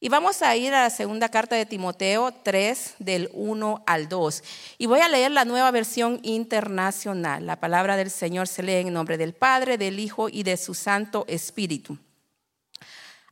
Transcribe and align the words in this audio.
Y 0.00 0.10
vamos 0.10 0.42
a 0.42 0.54
ir 0.54 0.72
a 0.74 0.84
la 0.84 0.90
segunda 0.90 1.28
carta 1.28 1.56
de 1.56 1.66
Timoteo 1.66 2.30
3, 2.30 2.94
del 3.00 3.30
1 3.32 3.82
al 3.84 4.08
2. 4.08 4.44
Y 4.78 4.86
voy 4.86 5.00
a 5.00 5.08
leer 5.08 5.32
la 5.32 5.44
nueva 5.44 5.72
versión 5.72 6.20
internacional. 6.22 7.44
La 7.44 7.58
palabra 7.58 7.96
del 7.96 8.12
Señor 8.12 8.46
se 8.46 8.62
lee 8.62 8.74
en 8.74 8.92
nombre 8.92 9.18
del 9.18 9.34
Padre, 9.34 9.76
del 9.76 9.98
Hijo 9.98 10.28
y 10.28 10.44
de 10.44 10.56
su 10.56 10.74
Santo 10.74 11.24
Espíritu. 11.26 11.98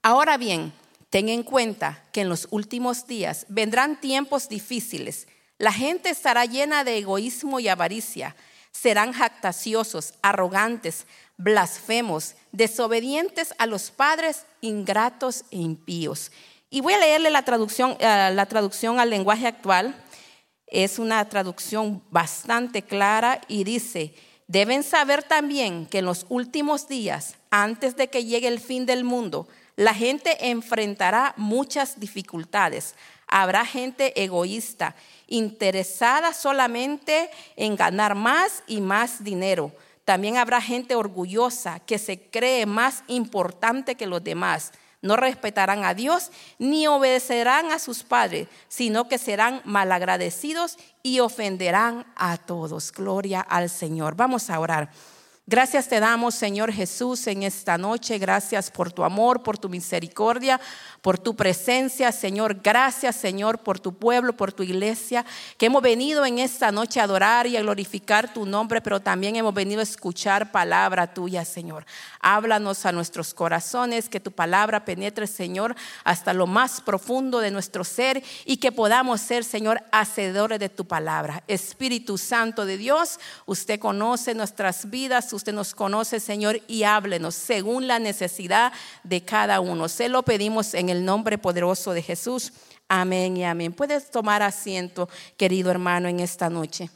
Ahora 0.02 0.37
bien, 0.38 0.72
ten 1.08 1.29
en 1.29 1.44
cuenta 1.44 2.02
que 2.10 2.22
en 2.22 2.29
los 2.29 2.48
últimos 2.50 3.06
días 3.06 3.46
vendrán 3.48 4.01
tiempos 4.01 4.48
difíciles. 4.48 5.28
La 5.58 5.72
gente 5.72 6.10
estará 6.10 6.46
llena 6.46 6.83
de 6.83 6.98
egoísmo 6.98 7.60
y 7.60 7.69
avaricia. 7.69 8.35
Serán 8.72 9.12
jactaciosos, 9.12 10.14
arrogantes, 10.21 11.06
blasfemos, 11.37 12.35
desobedientes 12.51 13.54
a 13.58 13.67
los 13.67 13.92
padres, 13.92 14.46
ingratos 14.60 15.44
e 15.53 15.58
impíos 15.58 16.33
y 16.77 16.83
voy 16.83 16.93
a 16.93 16.98
leerle 16.98 17.30
la 17.30 17.41
traducción, 17.41 17.97
eh, 18.01 18.30
la 18.34 18.45
traducción 18.45 19.01
al 19.01 19.09
lenguaje 19.09 19.47
actual. 19.47 19.95
Es 20.67 20.98
una 20.98 21.27
traducción 21.27 22.03
bastante 22.11 22.83
clara 22.83 23.41
y 23.48 23.65
dice, 23.65 24.15
deben 24.47 24.83
saber 24.83 25.23
también 25.23 25.87
que 25.87 26.01
en 26.01 26.05
los 26.05 26.27
últimos 26.29 26.87
días, 26.87 27.37
antes 27.51 27.97
de 27.97 28.09
que 28.09 28.27
llegue 28.27 28.48
el 28.48 28.61
fin 28.61 28.84
del 28.84 29.05
mundo, 29.05 29.48
la 29.75 29.95
gente 29.95 30.51
enfrentará 30.51 31.33
muchas 31.39 31.98
dificultades. 31.98 32.95
Habrá 33.27 33.65
gente 33.65 34.23
egoísta, 34.23 34.97
interesada 35.29 36.34
solamente 36.34 37.31
en 37.56 37.75
ganar 37.75 38.15
más 38.15 38.62
y 38.67 38.83
más 38.83 39.25
dinero. 39.25 39.73
También 40.05 40.37
habrá 40.37 40.61
gente 40.61 40.95
orgullosa 40.95 41.81
que 41.81 41.97
se 41.97 42.20
cree 42.20 42.67
más 42.67 43.03
importante 43.06 43.95
que 43.95 44.06
los 44.06 44.23
demás 44.23 44.73
no 45.02 45.16
respetarán 45.16 45.84
a 45.84 45.95
Dios 45.95 46.30
ni 46.59 46.86
obedecerán 46.86 47.70
a 47.70 47.78
sus 47.78 48.02
padres, 48.02 48.48
sino 48.68 49.09
que 49.09 49.19
serán 49.19 49.62
malagradecidos 49.64 50.78
y 51.03 51.20
ofenderán 51.20 52.06
a 52.16 52.36
todos. 52.36 52.92
Gloria 52.92 53.41
al 53.41 53.70
Señor. 53.70 54.16
Vamos 54.16 54.50
a 54.50 54.58
orar. 54.58 54.91
Gracias 55.48 55.86
te 55.86 56.00
damos, 56.00 56.34
Señor 56.34 56.72
Jesús, 56.72 57.25
en 57.28 57.44
esta 57.44 57.78
noche. 57.78 58.19
Gracias 58.19 58.69
por 58.69 58.91
tu 58.91 59.05
amor, 59.05 59.44
por 59.44 59.56
tu 59.56 59.69
misericordia, 59.69 60.61
por 61.00 61.20
tu 61.20 61.36
presencia, 61.36 62.11
Señor. 62.11 62.62
Gracias, 62.64 63.14
Señor, 63.14 63.61
por 63.61 63.78
tu 63.78 63.94
pueblo, 63.94 64.36
por 64.36 64.53
tu 64.53 64.64
iglesia, 64.64 65.25
que 65.56 65.66
hemos 65.66 65.83
venido 65.83 66.27
en 66.27 66.41
esta 66.41 66.72
noche 66.72 66.98
a 66.98 67.05
adorar 67.05 67.47
y 67.47 67.56
a 67.56 67.61
glorificar 67.61 68.34
tu 68.34 68.44
nombre, 68.44 68.80
pero 68.80 68.98
también 68.98 69.36
hemos 69.36 69.55
venido 69.55 69.78
a 69.78 69.84
escuchar 69.84 70.50
palabra 70.50 71.14
tuya, 71.14 71.44
Señor. 71.44 71.86
Háblanos 72.19 72.84
a 72.84 72.91
nuestros 72.91 73.33
corazones, 73.33 74.08
que 74.08 74.19
tu 74.19 74.33
palabra 74.33 74.84
penetre, 74.84 75.28
Señor, 75.28 75.77
hasta 76.03 76.33
lo 76.33 76.48
más 76.48 76.81
profundo 76.81 77.38
de 77.38 77.53
nuestro 77.53 77.84
ser 77.84 78.20
y 78.47 78.56
que 78.56 78.72
podamos 78.72 79.20
ser, 79.20 79.44
Señor, 79.44 79.81
hacedores 79.92 80.58
de 80.58 80.70
tu 80.70 80.86
palabra. 80.86 81.44
Espíritu 81.47 82.19
Santo 82.19 82.66
de 82.66 82.78
Dios, 82.78 83.20
usted 83.47 83.78
conoce 83.78 84.34
nuestras 84.34 84.91
vidas, 84.91 85.36
usted 85.37 85.53
nos 85.53 85.75
conoce, 85.75 86.20
Señor, 86.20 86.61
y 86.67 86.83
háblenos 86.83 87.34
según 87.34 87.87
la 87.87 87.98
necesidad 87.98 88.73
de 89.05 89.23
cada 89.23 89.61
uno. 89.61 89.89
Se 89.89 90.09
lo 90.09 90.23
pedimos 90.23 90.75
en 90.75 90.89
el 90.89 91.05
nombre 91.05 91.39
poderoso 91.39 91.93
de 91.93 92.03
Jesús. 92.03 92.53
Amén 92.89 93.37
y 93.37 93.45
amén. 93.45 93.73
Puedes 93.73 94.11
tomar 94.11 94.43
asiento, 94.43 95.09
querido 95.37 95.70
hermano, 95.70 96.09
en 96.09 96.20
esta 96.20 96.51
noche. 96.51 96.91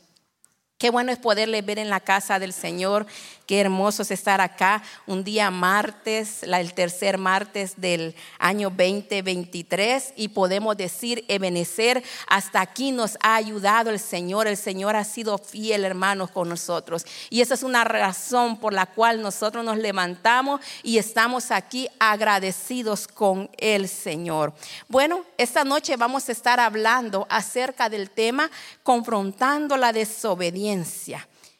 Qué 0.81 0.89
bueno 0.89 1.13
es 1.13 1.19
poderle 1.19 1.61
ver 1.61 1.79
en 1.79 1.91
la 1.91 2.01
casa 2.01 2.39
del 2.39 2.55
Señor. 2.55 3.07
Qué 3.45 3.61
hermoso 3.61 4.01
es 4.01 4.13
estar 4.13 4.41
acá 4.41 4.83
un 5.07 5.25
día 5.25 5.51
martes, 5.51 6.43
el 6.43 6.73
tercer 6.73 7.19
martes 7.19 7.75
del 7.79 8.15
año 8.39 8.71
2023 8.71 10.15
y 10.17 10.29
podemos 10.29 10.79
decir, 10.79 11.27
Ebenecer, 11.29 12.03
hasta 12.29 12.63
aquí 12.63 12.93
nos 12.93 13.19
ha 13.21 13.35
ayudado 13.35 13.91
el 13.91 13.99
Señor. 13.99 14.47
El 14.47 14.57
Señor 14.57 14.97
ha 14.97 15.05
sido 15.05 15.37
fiel, 15.37 15.85
hermanos, 15.85 16.31
con 16.31 16.49
nosotros. 16.49 17.05
Y 17.29 17.43
esa 17.43 17.53
es 17.55 17.63
una 17.63 17.85
razón 17.85 18.59
por 18.59 18.73
la 18.73 18.87
cual 18.87 19.21
nosotros 19.21 19.63
nos 19.63 19.77
levantamos 19.77 20.63
y 20.83 20.97
estamos 20.97 21.51
aquí 21.51 21.89
agradecidos 21.99 23.07
con 23.07 23.51
el 23.59 23.87
Señor. 23.87 24.55
Bueno, 24.89 25.27
esta 25.37 25.65
noche 25.65 25.97
vamos 25.99 26.27
a 26.31 26.33
estar 26.33 26.59
hablando 26.59 27.27
acerca 27.29 27.91
del 27.91 28.09
tema 28.09 28.51
confrontando 28.83 29.77
la 29.77 29.93
desobediencia. 29.93 30.70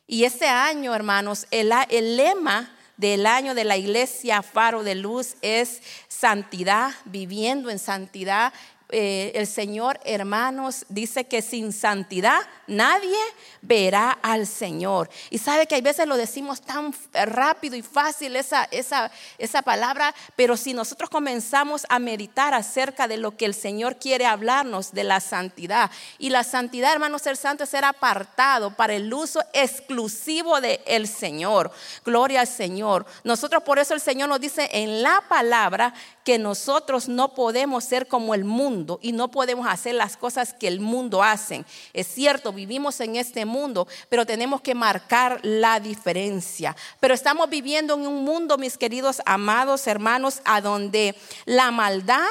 Y 0.07 0.25
este 0.25 0.47
año, 0.47 0.95
hermanos, 0.95 1.47
el 1.51 1.71
lema 2.17 2.77
del 2.97 3.27
año 3.27 3.55
de 3.55 3.65
la 3.65 3.77
iglesia 3.77 4.43
Faro 4.43 4.83
de 4.83 4.95
Luz 4.95 5.37
es 5.43 5.83
santidad, 6.07 6.93
viviendo 7.07 7.71
en 7.71 7.79
santidad 7.79 8.53
eh, 8.93 9.33
el 9.35 9.47
Señor, 9.47 10.01
hermanos, 10.05 10.85
dice 10.89 11.25
que 11.25 11.43
sin 11.43 11.73
santidad 11.73 12.41
nadie 12.67 13.17
verá 13.63 14.11
al 14.23 14.47
Señor. 14.47 15.11
Y 15.31 15.39
sabe 15.39 15.67
que 15.67 15.77
a 15.77 15.81
veces 15.81 16.07
lo 16.07 16.17
decimos 16.17 16.61
tan 16.61 16.95
rápido 17.13 17.77
y 17.77 17.83
fácil 17.83 18.37
esa, 18.37 18.65
esa, 18.71 19.11
esa 19.39 19.63
palabra, 19.63 20.15
pero 20.37 20.57
si 20.57 20.75
nosotros 20.75 21.11
comenzamos 21.11 21.87
a 21.89 21.99
meditar 21.99 22.55
acerca 22.55 23.09
de 23.09 23.17
lo 23.17 23.37
que 23.37 23.47
el 23.47 23.55
Señor 23.55 23.97
quiere 23.97 24.27
hablarnos 24.27 24.93
de 24.93 25.05
la 25.05 25.21
santidad, 25.21 25.91
y 26.19 26.31
la 26.31 26.45
santidad, 26.45 26.93
hermanos, 26.93 27.23
ser 27.23 27.37
santo 27.37 27.65
es 27.65 27.71
ser 27.71 27.85
apartado 27.85 28.75
para 28.77 28.95
el 28.95 29.13
uso 29.13 29.41
exclusivo 29.53 30.61
del 30.61 30.81
el 30.87 31.09
Señor. 31.09 31.71
Gloria 32.05 32.41
al 32.41 32.47
Señor. 32.47 33.07
Nosotros 33.25 33.63
por 33.63 33.79
eso 33.79 33.95
el 33.95 34.01
Señor 34.01 34.29
nos 34.29 34.41
dice 34.41 34.69
en 34.73 35.03
la 35.03 35.23
palabra 35.29 35.93
que 36.25 36.39
nosotros 36.39 37.09
no 37.09 37.35
podemos 37.35 37.85
ser 37.85 38.07
como 38.07 38.35
el 38.35 38.45
mundo 38.45 38.99
y 39.03 39.13
no 39.13 39.31
podemos 39.31 39.67
hacer 39.67 39.95
las 39.95 40.17
cosas 40.17 40.55
que 40.55 40.69
el 40.69 40.81
mundo 40.81 41.23
hacen. 41.23 41.65
Es 41.93 42.07
cierto, 42.07 42.53
vivimos 42.53 43.01
en 43.01 43.17
este 43.17 43.45
mundo, 43.45 43.89
pero 44.09 44.27
tenemos 44.27 44.61
que 44.61 44.75
marcar 44.75 45.41
la 45.43 45.81
diferencia. 45.81 46.77
Pero 47.01 47.15
estamos 47.15 47.49
viviendo 47.49 47.95
en 47.95 48.07
un 48.07 48.25
mundo, 48.25 48.59
mis 48.59 48.77
queridos 48.77 49.23
amados 49.27 49.87
hermanos, 49.87 50.41
a 50.45 50.61
donde 50.61 51.15
la 51.45 51.71
maldad 51.71 52.29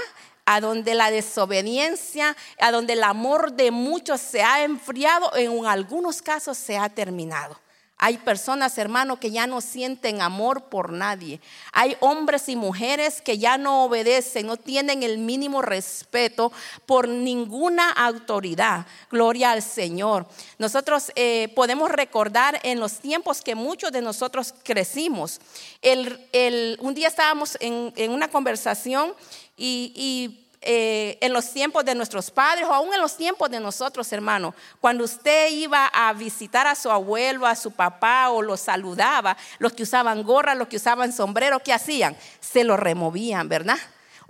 a 0.51 0.61
donde 0.61 0.95
la 0.95 1.11
desobediencia, 1.11 2.35
a 2.59 2.72
donde 2.72 2.94
el 2.94 3.03
amor 3.03 3.53
de 3.53 3.69
muchos 3.69 4.19
se 4.19 4.41
ha 4.41 4.63
enfriado, 4.63 5.35
en 5.35 5.67
algunos 5.67 6.23
casos 6.23 6.57
se 6.57 6.75
ha 6.75 6.89
terminado. 6.89 7.55
Hay 8.01 8.17
personas, 8.17 8.77
hermanos, 8.77 9.19
que 9.19 9.29
ya 9.29 9.45
no 9.45 9.59
sienten 9.59 10.21
amor 10.21 10.63
por 10.69 10.93
nadie. 10.93 11.41
Hay 11.73 11.97
hombres 11.99 12.47
y 12.47 12.55
mujeres 12.55 13.21
que 13.21 13.37
ya 13.37 13.57
no 13.57 13.83
obedecen, 13.83 14.47
no 14.47 14.55
tienen 14.55 15.03
el 15.03 15.17
mínimo 15.17 15.61
respeto 15.61 16.53
por 16.85 17.09
ninguna 17.09 17.91
autoridad. 17.91 18.85
Gloria 19.11 19.51
al 19.51 19.61
Señor. 19.61 20.25
Nosotros 20.57 21.11
eh, 21.15 21.51
podemos 21.55 21.91
recordar 21.91 22.61
en 22.63 22.79
los 22.79 22.99
tiempos 22.99 23.41
que 23.41 23.53
muchos 23.53 23.91
de 23.91 24.01
nosotros 24.01 24.53
crecimos. 24.63 25.41
un 25.83 26.93
día 26.93 27.09
estábamos 27.09 27.57
en, 27.59 28.11
una 28.11 28.29
conversación 28.29 29.13
y 29.57 30.48
eh, 30.62 31.18
en 31.22 31.31
los 31.31 31.52
tiempos 31.53 31.86
de 31.86 31.96
nuestros 31.96 32.30
padres 32.31 32.66
o 32.66 32.74
aún 32.74 32.94
en 32.94 33.00
los 33.00 33.16
tiempos 33.16 33.50
de 33.50 33.62
nosotros, 33.62 34.12
hermano, 34.12 34.53
cuando 34.81 35.06
usted 35.06 35.52
iba 35.52 35.88
a 35.88 36.12
visitar 36.12 36.68
a 36.68 36.75
su 36.75 36.92
abuelo, 36.92 37.47
a 37.47 37.56
su 37.56 37.72
papá 37.72 38.30
o 38.30 38.42
lo 38.42 38.58
saludaba, 38.58 39.38
los 39.58 39.72
que 39.72 39.84
usaban 39.84 40.22
gorra, 40.24 40.56
los 40.56 40.68
que 40.68 40.75
usaban 40.75 41.14
sombrero, 41.14 41.59
¿qué 41.59 41.72
hacían? 41.72 42.18
Se 42.42 42.66
lo 42.66 42.75
removían, 42.75 43.47
¿verdad? 43.47 43.78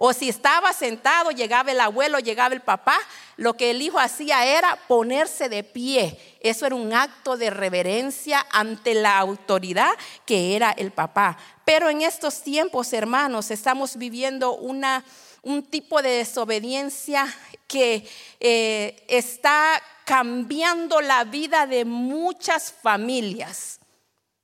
O 0.02 0.14
si 0.14 0.30
estaba 0.30 0.72
sentado, 0.72 1.32
llegaba 1.32 1.72
el 1.72 1.82
abuelo, 1.82 2.20
llegaba 2.20 2.54
el 2.54 2.62
papá, 2.62 2.98
lo 3.36 3.56
que 3.56 3.72
el 3.72 3.82
hijo 3.82 4.00
hacía 4.00 4.46
era 4.46 4.78
ponerse 4.88 5.50
de 5.50 5.64
pie. 5.64 6.18
Eso 6.40 6.66
era 6.66 6.76
un 6.76 6.94
acto 6.94 7.36
de 7.36 7.50
reverencia 7.50 8.46
ante 8.52 8.94
la 8.94 9.18
autoridad 9.18 9.92
que 10.26 10.56
era 10.56 10.72
el 10.72 10.92
papá. 10.92 11.38
Pero 11.66 11.90
en 11.90 12.02
estos 12.02 12.44
tiempos, 12.44 12.94
hermanos, 12.94 13.52
estamos 13.52 13.98
viviendo 13.98 14.56
una 14.56 15.04
un 15.44 15.64
tipo 15.64 16.02
de 16.02 16.10
desobediencia 16.10 17.26
que 17.68 18.08
eh, 18.40 19.04
está 19.08 19.82
cambiando 20.06 21.02
la 21.02 21.24
vida 21.24 21.68
de 21.68 21.86
muchas 21.86 22.72
familias. 22.72 23.79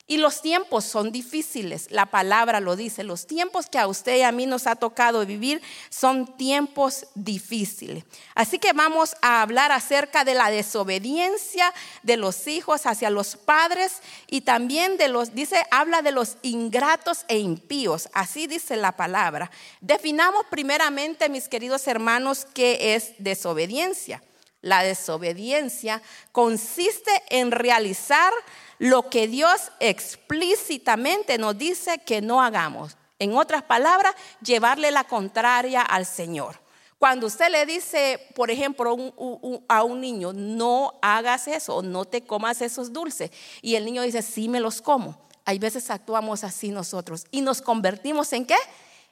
Y 0.07 0.17
los 0.17 0.43
tiempos 0.43 0.85
son 0.85 1.11
difíciles, 1.11 1.89
la 1.89 2.05
palabra 2.05 2.59
lo 2.59 2.75
dice, 2.75 3.03
los 3.03 3.25
tiempos 3.25 3.65
que 3.65 3.79
a 3.79 3.87
usted 3.87 4.17
y 4.17 4.21
a 4.21 4.31
mí 4.31 4.45
nos 4.45 4.67
ha 4.67 4.75
tocado 4.75 5.25
vivir 5.25 5.63
son 5.89 6.37
tiempos 6.37 7.07
difíciles. 7.15 8.03
Así 8.35 8.59
que 8.59 8.73
vamos 8.73 9.15
a 9.23 9.41
hablar 9.41 9.71
acerca 9.71 10.23
de 10.23 10.35
la 10.35 10.51
desobediencia 10.51 11.73
de 12.03 12.17
los 12.17 12.45
hijos 12.45 12.85
hacia 12.85 13.09
los 13.09 13.35
padres 13.35 14.03
y 14.27 14.41
también 14.41 14.97
de 14.97 15.07
los, 15.07 15.33
dice, 15.33 15.63
habla 15.71 16.03
de 16.03 16.11
los 16.11 16.37
ingratos 16.43 17.25
e 17.27 17.39
impíos, 17.39 18.07
así 18.13 18.45
dice 18.45 18.75
la 18.75 18.91
palabra. 18.91 19.49
Definamos 19.81 20.45
primeramente, 20.51 21.29
mis 21.29 21.49
queridos 21.49 21.87
hermanos, 21.87 22.45
qué 22.53 22.93
es 22.93 23.15
desobediencia. 23.17 24.21
La 24.61 24.83
desobediencia 24.83 26.01
consiste 26.31 27.11
en 27.29 27.51
realizar 27.51 28.33
lo 28.79 29.09
que 29.09 29.27
Dios 29.27 29.71
explícitamente 29.79 31.37
nos 31.37 31.57
dice 31.57 31.99
que 31.99 32.21
no 32.21 32.41
hagamos. 32.41 32.97
En 33.19 33.35
otras 33.37 33.63
palabras, 33.63 34.13
llevarle 34.41 34.91
la 34.91 35.05
contraria 35.05 35.81
al 35.81 36.05
Señor. 36.05 36.59
Cuando 36.97 37.27
usted 37.27 37.49
le 37.49 37.65
dice, 37.65 38.19
por 38.35 38.49
ejemplo, 38.49 38.95
a 39.67 39.83
un 39.83 40.01
niño, 40.01 40.33
no 40.33 40.97
hagas 41.01 41.47
eso, 41.47 41.81
no 41.81 42.05
te 42.05 42.23
comas 42.23 42.61
esos 42.61 42.93
dulces, 42.93 43.31
y 43.61 43.75
el 43.75 43.85
niño 43.85 44.01
dice, 44.01 44.21
sí 44.21 44.47
me 44.49 44.59
los 44.59 44.81
como. 44.81 45.25
Hay 45.45 45.59
veces 45.59 45.91
actuamos 45.91 46.43
así 46.43 46.69
nosotros 46.69 47.25
y 47.29 47.41
nos 47.41 47.61
convertimos 47.61 48.33
en 48.33 48.45
qué? 48.45 48.55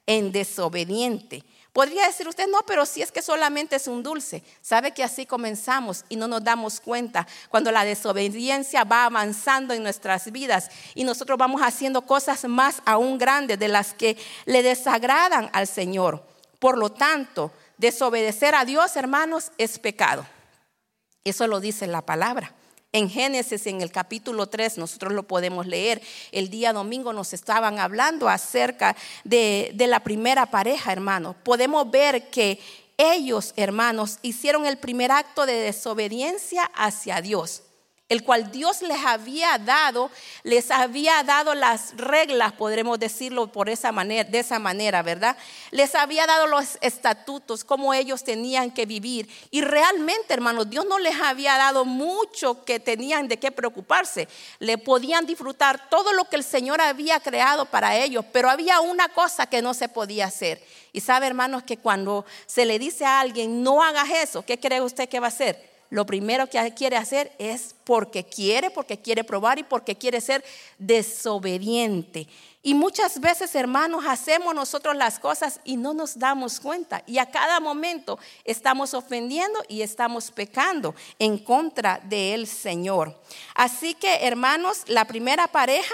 En 0.07 0.31
desobediente. 0.31 1.43
Podría 1.73 2.05
decir 2.05 2.27
usted, 2.27 2.47
no, 2.47 2.59
pero 2.67 2.85
si 2.85 3.01
es 3.01 3.11
que 3.11 3.23
solamente 3.23 3.75
es 3.75 3.87
un 3.87 4.03
dulce. 4.03 4.43
Sabe 4.61 4.91
que 4.91 5.03
así 5.03 5.25
comenzamos 5.25 6.05
y 6.07 6.15
no 6.15 6.27
nos 6.27 6.43
damos 6.43 6.79
cuenta 6.79 7.27
cuando 7.49 7.71
la 7.71 7.83
desobediencia 7.83 8.83
va 8.83 9.05
avanzando 9.05 9.73
en 9.73 9.81
nuestras 9.81 10.31
vidas 10.31 10.69
y 10.93 11.03
nosotros 11.03 11.35
vamos 11.35 11.61
haciendo 11.61 12.03
cosas 12.03 12.45
más 12.45 12.83
aún 12.85 13.17
grandes 13.17 13.57
de 13.57 13.69
las 13.69 13.95
que 13.95 14.17
le 14.45 14.61
desagradan 14.61 15.49
al 15.51 15.65
Señor. 15.65 16.23
Por 16.59 16.77
lo 16.77 16.91
tanto, 16.91 17.51
desobedecer 17.79 18.53
a 18.53 18.65
Dios, 18.65 18.95
hermanos, 18.95 19.51
es 19.57 19.79
pecado. 19.79 20.27
Eso 21.23 21.47
lo 21.47 21.59
dice 21.59 21.87
la 21.87 22.03
palabra. 22.03 22.53
En 22.93 23.09
Génesis, 23.09 23.65
en 23.65 23.81
el 23.81 23.91
capítulo 23.91 24.47
3, 24.47 24.77
nosotros 24.77 25.13
lo 25.13 25.23
podemos 25.23 25.65
leer. 25.65 26.01
El 26.31 26.49
día 26.49 26.73
domingo 26.73 27.11
nos 27.11 27.33
estaban 27.33 27.79
hablando 27.79 28.29
acerca 28.29 28.95
de, 29.23 29.71
de 29.73 29.87
la 29.87 30.01
primera 30.01 30.45
pareja, 30.45 30.91
hermanos. 30.91 31.35
Podemos 31.43 31.89
ver 31.89 32.29
que 32.29 32.59
ellos, 32.97 33.53
hermanos, 33.57 34.19
hicieron 34.21 34.67
el 34.67 34.77
primer 34.77 35.11
acto 35.11 35.47
de 35.47 35.53
desobediencia 35.55 36.63
hacia 36.75 37.19
Dios 37.21 37.63
el 38.09 38.23
cual 38.23 38.51
Dios 38.51 38.81
les 38.81 39.03
había 39.05 39.57
dado, 39.57 40.11
les 40.43 40.71
había 40.71 41.23
dado 41.23 41.55
las 41.55 41.95
reglas, 41.95 42.51
podremos 42.53 42.99
decirlo 42.99 43.51
por 43.51 43.69
esa 43.69 43.91
manera, 43.91 44.29
de 44.29 44.39
esa 44.39 44.59
manera, 44.59 45.01
¿verdad? 45.01 45.37
Les 45.71 45.95
había 45.95 46.27
dado 46.27 46.47
los 46.47 46.77
estatutos, 46.81 47.63
cómo 47.63 47.93
ellos 47.93 48.23
tenían 48.23 48.71
que 48.71 48.85
vivir. 48.85 49.29
Y 49.51 49.61
realmente, 49.61 50.33
hermanos, 50.33 50.69
Dios 50.69 50.85
no 50.85 50.99
les 50.99 51.19
había 51.21 51.57
dado 51.57 51.85
mucho 51.85 52.65
que 52.65 52.79
tenían 52.79 53.27
de 53.27 53.39
qué 53.39 53.51
preocuparse. 53.51 54.27
Le 54.59 54.77
podían 54.77 55.25
disfrutar 55.25 55.89
todo 55.89 56.11
lo 56.11 56.25
que 56.25 56.35
el 56.35 56.43
Señor 56.43 56.81
había 56.81 57.21
creado 57.21 57.65
para 57.65 57.95
ellos, 57.95 58.25
pero 58.33 58.49
había 58.49 58.81
una 58.81 59.09
cosa 59.09 59.47
que 59.47 59.61
no 59.61 59.73
se 59.73 59.87
podía 59.87 60.25
hacer. 60.25 60.61
Y 60.91 61.01
sabe, 61.01 61.25
hermanos, 61.25 61.63
que 61.63 61.77
cuando 61.77 62.25
se 62.45 62.65
le 62.65 62.77
dice 62.79 63.05
a 63.05 63.21
alguien, 63.21 63.63
no 63.63 63.81
hagas 63.81 64.09
eso, 64.09 64.43
¿qué 64.45 64.59
cree 64.59 64.81
usted 64.81 65.07
que 65.07 65.19
va 65.19 65.27
a 65.27 65.29
hacer? 65.29 65.72
Lo 65.93 66.07
primero 66.07 66.49
que 66.49 66.73
quiere 66.73 66.97
hacer 66.97 67.31
es 67.37 67.75
porque 67.83 68.23
quiere, 68.23 68.71
porque 68.71 68.99
quiere 68.99 69.23
probar 69.23 69.59
y 69.59 69.63
porque 69.63 69.95
quiere 69.95 70.21
ser 70.21 70.43
desobediente. 70.79 72.27
Y 72.63 72.73
muchas 72.73 73.19
veces, 73.19 73.53
hermanos, 73.53 74.03
hacemos 74.07 74.55
nosotros 74.55 74.95
las 74.95 75.19
cosas 75.19 75.59
y 75.63 75.77
no 75.77 75.93
nos 75.93 76.17
damos 76.17 76.59
cuenta. 76.59 77.03
Y 77.05 77.19
a 77.19 77.29
cada 77.29 77.59
momento 77.59 78.17
estamos 78.43 78.95
ofendiendo 78.95 79.63
y 79.67 79.83
estamos 79.83 80.31
pecando 80.31 80.95
en 81.19 81.37
contra 81.37 82.01
del 82.05 82.47
Señor. 82.47 83.15
Así 83.53 83.93
que, 83.93 84.25
hermanos, 84.25 84.85
la 84.87 85.05
primera 85.05 85.47
pareja 85.47 85.93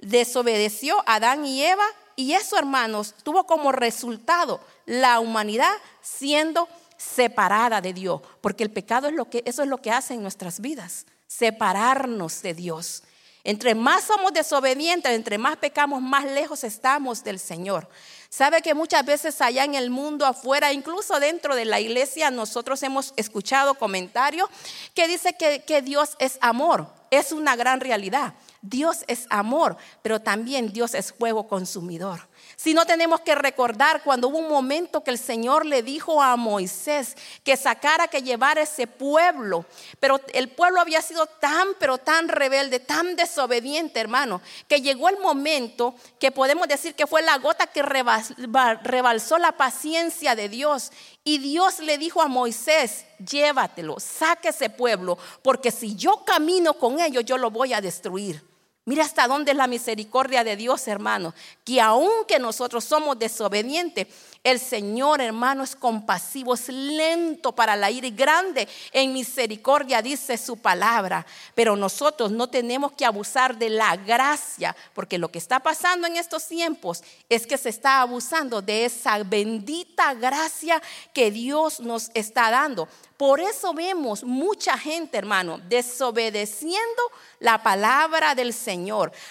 desobedeció 0.00 1.02
a 1.06 1.16
Adán 1.16 1.44
y 1.44 1.64
Eva. 1.64 1.86
Y 2.14 2.34
eso, 2.34 2.56
hermanos, 2.56 3.16
tuvo 3.24 3.46
como 3.46 3.72
resultado 3.72 4.60
la 4.86 5.18
humanidad 5.18 5.72
siendo 6.02 6.68
separada 7.00 7.80
de 7.80 7.94
Dios, 7.94 8.20
porque 8.42 8.62
el 8.62 8.70
pecado 8.70 9.08
es 9.08 9.14
lo 9.14 9.30
que 9.30 9.42
eso 9.46 9.62
es 9.62 9.68
lo 9.68 9.78
que 9.78 9.90
hace 9.90 10.12
en 10.12 10.22
nuestras 10.22 10.60
vidas, 10.60 11.06
separarnos 11.26 12.42
de 12.42 12.52
Dios. 12.52 13.04
Entre 13.42 13.74
más 13.74 14.04
somos 14.04 14.34
desobedientes, 14.34 15.10
entre 15.10 15.38
más 15.38 15.56
pecamos, 15.56 16.02
más 16.02 16.26
lejos 16.26 16.62
estamos 16.62 17.24
del 17.24 17.38
Señor. 17.38 17.88
Sabe 18.28 18.60
que 18.60 18.74
muchas 18.74 19.04
veces 19.06 19.40
allá 19.40 19.64
en 19.64 19.74
el 19.74 19.88
mundo 19.88 20.26
afuera, 20.26 20.74
incluso 20.74 21.18
dentro 21.18 21.54
de 21.54 21.64
la 21.64 21.80
iglesia, 21.80 22.30
nosotros 22.30 22.82
hemos 22.82 23.14
escuchado 23.16 23.74
comentarios 23.74 24.50
que 24.94 25.08
dice 25.08 25.32
que, 25.32 25.64
que 25.66 25.80
Dios 25.80 26.16
es 26.18 26.36
amor. 26.42 26.86
Es 27.10 27.32
una 27.32 27.56
gran 27.56 27.80
realidad. 27.80 28.34
Dios 28.60 29.04
es 29.06 29.26
amor, 29.30 29.78
pero 30.02 30.20
también 30.20 30.70
Dios 30.70 30.92
es 30.92 31.14
fuego 31.14 31.48
consumidor. 31.48 32.28
Si 32.62 32.74
no 32.74 32.84
tenemos 32.84 33.22
que 33.22 33.34
recordar 33.34 34.02
cuando 34.02 34.28
hubo 34.28 34.36
un 34.36 34.50
momento 34.50 35.02
que 35.02 35.10
el 35.10 35.16
Señor 35.16 35.64
le 35.64 35.82
dijo 35.82 36.22
a 36.22 36.36
Moisés 36.36 37.16
que 37.42 37.56
sacara, 37.56 38.08
que 38.08 38.20
llevara 38.20 38.60
ese 38.60 38.86
pueblo. 38.86 39.64
Pero 39.98 40.20
el 40.34 40.50
pueblo 40.50 40.78
había 40.78 41.00
sido 41.00 41.24
tan, 41.24 41.68
pero 41.78 41.96
tan 41.96 42.28
rebelde, 42.28 42.78
tan 42.78 43.16
desobediente, 43.16 43.98
hermano, 43.98 44.42
que 44.68 44.82
llegó 44.82 45.08
el 45.08 45.18
momento 45.20 45.94
que 46.18 46.32
podemos 46.32 46.68
decir 46.68 46.94
que 46.94 47.06
fue 47.06 47.22
la 47.22 47.38
gota 47.38 47.66
que 47.66 47.82
rebalsó 47.82 49.38
la 49.38 49.52
paciencia 49.52 50.34
de 50.34 50.50
Dios. 50.50 50.92
Y 51.24 51.38
Dios 51.38 51.78
le 51.78 51.96
dijo 51.96 52.20
a 52.20 52.28
Moisés, 52.28 53.06
llévatelo, 53.26 53.98
saque 54.00 54.50
ese 54.50 54.68
pueblo, 54.68 55.16
porque 55.40 55.70
si 55.70 55.96
yo 55.96 56.26
camino 56.26 56.74
con 56.74 57.00
ellos, 57.00 57.24
yo 57.24 57.38
lo 57.38 57.50
voy 57.50 57.72
a 57.72 57.80
destruir. 57.80 58.49
Mira 58.86 59.04
hasta 59.04 59.28
dónde 59.28 59.50
es 59.50 59.56
la 59.56 59.66
misericordia 59.66 60.42
de 60.42 60.56
Dios, 60.56 60.88
hermano. 60.88 61.34
Que 61.64 61.80
aunque 61.80 62.38
nosotros 62.38 62.82
somos 62.82 63.18
desobedientes, 63.18 64.08
el 64.42 64.58
Señor, 64.58 65.20
hermano, 65.20 65.62
es 65.62 65.76
compasivo, 65.76 66.54
es 66.54 66.68
lento 66.68 67.52
para 67.52 67.76
la 67.76 67.90
ira 67.90 68.06
y 68.06 68.10
grande 68.10 68.66
en 68.90 69.12
misericordia, 69.12 70.00
dice 70.00 70.38
su 70.38 70.56
palabra. 70.56 71.26
Pero 71.54 71.76
nosotros 71.76 72.30
no 72.30 72.48
tenemos 72.48 72.92
que 72.92 73.04
abusar 73.04 73.58
de 73.58 73.68
la 73.68 73.96
gracia, 73.96 74.74
porque 74.94 75.18
lo 75.18 75.30
que 75.30 75.38
está 75.38 75.60
pasando 75.60 76.06
en 76.06 76.16
estos 76.16 76.48
tiempos 76.48 77.04
es 77.28 77.46
que 77.46 77.58
se 77.58 77.68
está 77.68 78.00
abusando 78.00 78.62
de 78.62 78.86
esa 78.86 79.22
bendita 79.22 80.14
gracia 80.14 80.80
que 81.12 81.30
Dios 81.30 81.80
nos 81.80 82.10
está 82.14 82.50
dando. 82.50 82.88
Por 83.18 83.38
eso 83.38 83.74
vemos 83.74 84.24
mucha 84.24 84.78
gente, 84.78 85.18
hermano, 85.18 85.60
desobedeciendo 85.68 87.02
la 87.38 87.62
palabra 87.62 88.34
del 88.34 88.54
Señor, 88.54 88.69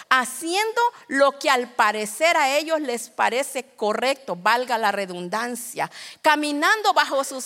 haciendo 0.10 0.82
lo 1.08 1.38
que 1.40 1.50
al 1.50 1.70
parecer 1.74 2.36
a 2.38 2.58
ellos 2.58 2.80
les 2.82 3.10
parece 3.10 3.64
correcto, 3.76 4.36
valga 4.36 4.78
la 4.78 4.92
redundancia, 4.92 5.90
caminando 6.22 6.94
bajo 6.94 7.24
sus 7.24 7.46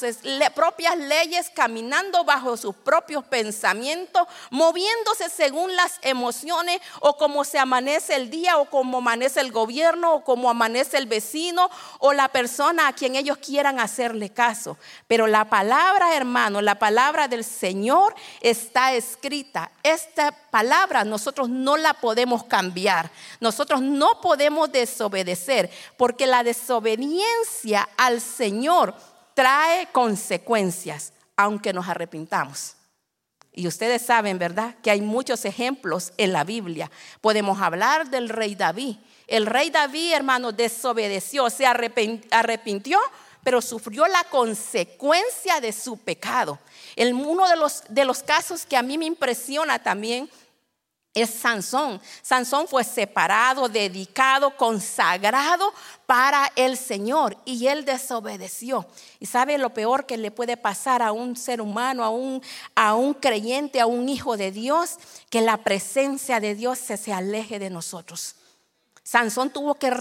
propias 0.55 0.97
leyes, 0.97 1.51
caminando 1.53 2.23
bajo 2.23 2.57
sus 2.57 2.75
propios 2.75 3.23
pensamientos, 3.25 4.27
moviéndose 4.49 5.29
según 5.29 5.75
las 5.75 5.99
emociones 6.01 6.79
o 6.99 7.17
como 7.17 7.43
se 7.43 7.59
amanece 7.59 8.15
el 8.15 8.29
día 8.29 8.57
o 8.57 8.69
como 8.69 8.99
amanece 8.99 9.39
el 9.39 9.51
gobierno 9.51 10.15
o 10.15 10.23
como 10.23 10.49
amanece 10.49 10.97
el 10.97 11.07
vecino 11.07 11.69
o 11.99 12.13
la 12.13 12.29
persona 12.29 12.87
a 12.87 12.93
quien 12.93 13.15
ellos 13.15 13.37
quieran 13.37 13.79
hacerle 13.79 14.29
caso. 14.29 14.77
Pero 15.07 15.27
la 15.27 15.49
palabra, 15.49 16.15
hermano, 16.15 16.61
la 16.61 16.79
palabra 16.79 17.27
del 17.27 17.43
Señor 17.43 18.15
está 18.41 18.93
escrita. 18.93 19.71
Esta 19.83 20.31
palabra 20.31 21.03
nosotros 21.03 21.49
no 21.49 21.77
la 21.77 21.82
podemos 21.91 22.45
cambiar. 22.45 23.11
Nosotros 23.41 23.81
no 23.81 24.21
podemos 24.21 24.71
desobedecer 24.71 25.69
porque 25.97 26.25
la 26.25 26.43
desobediencia 26.43 27.89
al 27.97 28.21
Señor 28.21 28.95
trae 29.33 29.87
consecuencias, 29.91 31.11
aunque 31.35 31.73
nos 31.73 31.89
arrepintamos. 31.89 32.75
Y 33.51 33.67
ustedes 33.67 34.01
saben, 34.01 34.39
¿verdad? 34.39 34.75
Que 34.81 34.89
hay 34.89 35.01
muchos 35.01 35.45
ejemplos 35.45 36.13
en 36.17 36.33
la 36.33 36.43
Biblia. 36.43 36.89
Podemos 37.21 37.61
hablar 37.61 38.09
del 38.09 38.29
rey 38.29 38.55
David. 38.55 38.95
El 39.27 39.45
rey 39.45 39.69
David, 39.69 40.13
hermano, 40.13 40.51
desobedeció, 40.51 41.49
se 41.49 41.65
arrepintió, 41.65 42.99
pero 43.43 43.61
sufrió 43.61 44.07
la 44.07 44.23
consecuencia 44.25 45.61
de 45.61 45.71
su 45.71 45.97
pecado. 45.97 46.57
El, 46.95 47.13
uno 47.13 47.47
de 47.47 47.55
los, 47.55 47.83
de 47.89 48.05
los 48.05 48.23
casos 48.23 48.65
que 48.65 48.77
a 48.77 48.81
mí 48.81 48.97
me 48.97 49.05
impresiona 49.05 49.79
también 49.79 50.29
es 51.13 51.29
Sansón. 51.29 52.01
Sansón 52.21 52.67
fue 52.67 52.83
separado, 52.83 53.69
dedicado, 53.69 54.55
consagrado 54.57 55.71
para 56.05 56.51
el 56.55 56.77
Señor 56.77 57.37
y 57.45 57.67
él 57.67 57.85
desobedeció. 57.85 58.85
Y 59.19 59.27
sabe 59.27 59.57
lo 59.57 59.73
peor 59.73 60.05
que 60.05 60.17
le 60.17 60.31
puede 60.31 60.57
pasar 60.57 61.01
a 61.01 61.11
un 61.11 61.35
ser 61.35 61.61
humano, 61.61 62.03
a 62.03 62.09
un, 62.09 62.41
a 62.75 62.95
un 62.95 63.13
creyente, 63.13 63.79
a 63.79 63.85
un 63.85 64.09
hijo 64.09 64.37
de 64.37 64.51
Dios, 64.51 64.97
que 65.29 65.41
la 65.41 65.57
presencia 65.57 66.39
de 66.39 66.55
Dios 66.55 66.79
se, 66.79 66.97
se 66.97 67.13
aleje 67.13 67.59
de 67.59 67.69
nosotros. 67.69 68.35
Sansón 69.03 69.51
tuvo 69.51 69.75
que 69.75 69.91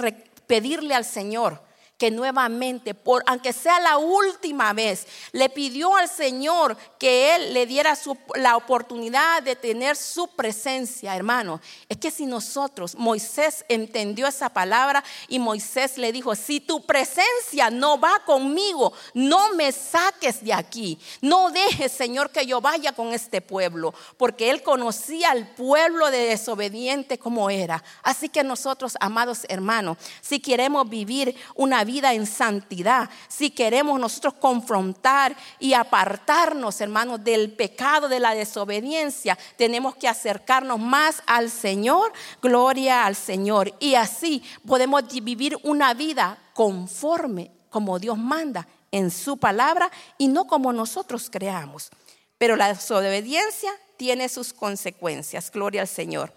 pedirle 0.47 0.95
al 0.95 1.05
Señor 1.05 1.61
que 2.03 2.11
nuevamente, 2.11 2.95
por, 2.95 3.23
aunque 3.29 3.53
sea 3.53 3.79
la 3.79 3.97
última 3.97 4.73
vez, 4.73 5.07
le 5.31 5.49
pidió 5.49 5.95
al 5.95 6.09
Señor 6.09 6.77
que 6.99 7.37
Él 7.37 7.55
le 7.55 7.65
diera 7.65 7.97
la 8.35 8.57
oportunidad 8.57 9.41
de 9.41 9.55
tener 9.55 9.95
su 9.95 10.27
presencia, 10.27 11.15
hermano. 11.15 11.61
Es 11.89 11.99
que 11.99 12.11
si 12.11 12.27
nosotros, 12.27 12.97
Moisés 12.97 13.65
entendió 13.69 14.27
esa 14.27 14.49
palabra 14.49 15.05
y 15.29 15.39
Moisés 15.39 15.97
le 15.97 16.11
dijo, 16.11 16.35
si 16.35 16.59
tu 16.59 16.85
presencia 16.85 17.71
no 17.71 18.01
va 18.01 18.21
conmigo, 18.27 18.93
no 19.15 19.55
me 19.55 19.71
saques 19.71 20.43
de 20.43 20.55
aquí. 20.55 20.99
No 21.21 21.53
dejes, 21.53 21.93
Señor, 21.93 22.31
que 22.31 22.45
yo 22.47 22.61
vaya 22.61 22.91
con 22.91 23.13
este 23.13 23.41
pueblo, 23.41 23.95
porque 24.17 24.51
Él 24.51 24.65
conocía 24.65 25.31
al 25.31 25.55
pueblo 25.55 26.11
de 26.11 26.27
desobediente 26.27 27.17
como 27.17 27.49
era. 27.49 27.85
Así 28.03 28.29
que 28.29 28.43
nosotros, 28.43 28.97
amados 28.99 29.47
hermanos, 29.49 29.99
si 30.21 30.41
queremos 30.41 30.89
vivir 30.89 31.37
una 31.55 31.85
vida, 31.85 31.92
vida 31.93 32.15
en 32.15 32.27
santidad, 32.27 33.11
si 33.29 33.51
queremos 33.51 34.01
nosotros 34.01 34.35
confrontar 34.35 35.37
y 35.59 35.75
apartarnos, 35.75 36.81
hermanos, 36.81 37.23
del 37.23 37.53
pecado, 37.53 38.09
de 38.09 38.19
la 38.19 38.35
desobediencia, 38.35 39.39
tenemos 39.57 39.97
que 39.97 40.09
acercarnos 40.09 40.79
más 40.79 41.23
al 41.27 41.51
Señor, 41.51 42.13
gloria 42.41 43.05
al 43.05 43.15
Señor. 43.15 43.75
Y 43.79 43.95
así 43.95 44.43
podemos 44.67 45.03
vivir 45.23 45.59
una 45.63 45.93
vida 45.93 46.39
conforme 46.55 47.51
como 47.69 47.99
Dios 47.99 48.17
manda 48.17 48.67
en 48.91 49.11
su 49.11 49.37
palabra 49.37 49.91
y 50.17 50.29
no 50.29 50.47
como 50.47 50.73
nosotros 50.73 51.29
creamos. 51.31 51.91
Pero 52.39 52.57
la 52.57 52.69
desobediencia 52.69 53.71
tiene 53.99 54.31
sus 54.31 54.55
consecuencias, 54.55 55.51
gloria 55.51 55.83
al 55.83 55.89
Señor. 55.89 56.33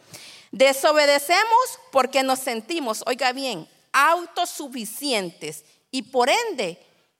Desobedecemos 0.51 1.79
porque 1.91 2.23
nos 2.23 2.39
sentimos, 2.39 3.03
oiga 3.07 3.31
bien, 3.31 3.67
autosuficientes 3.95 5.63
y 5.89 6.01
por 6.03 6.29
ende 6.29 6.77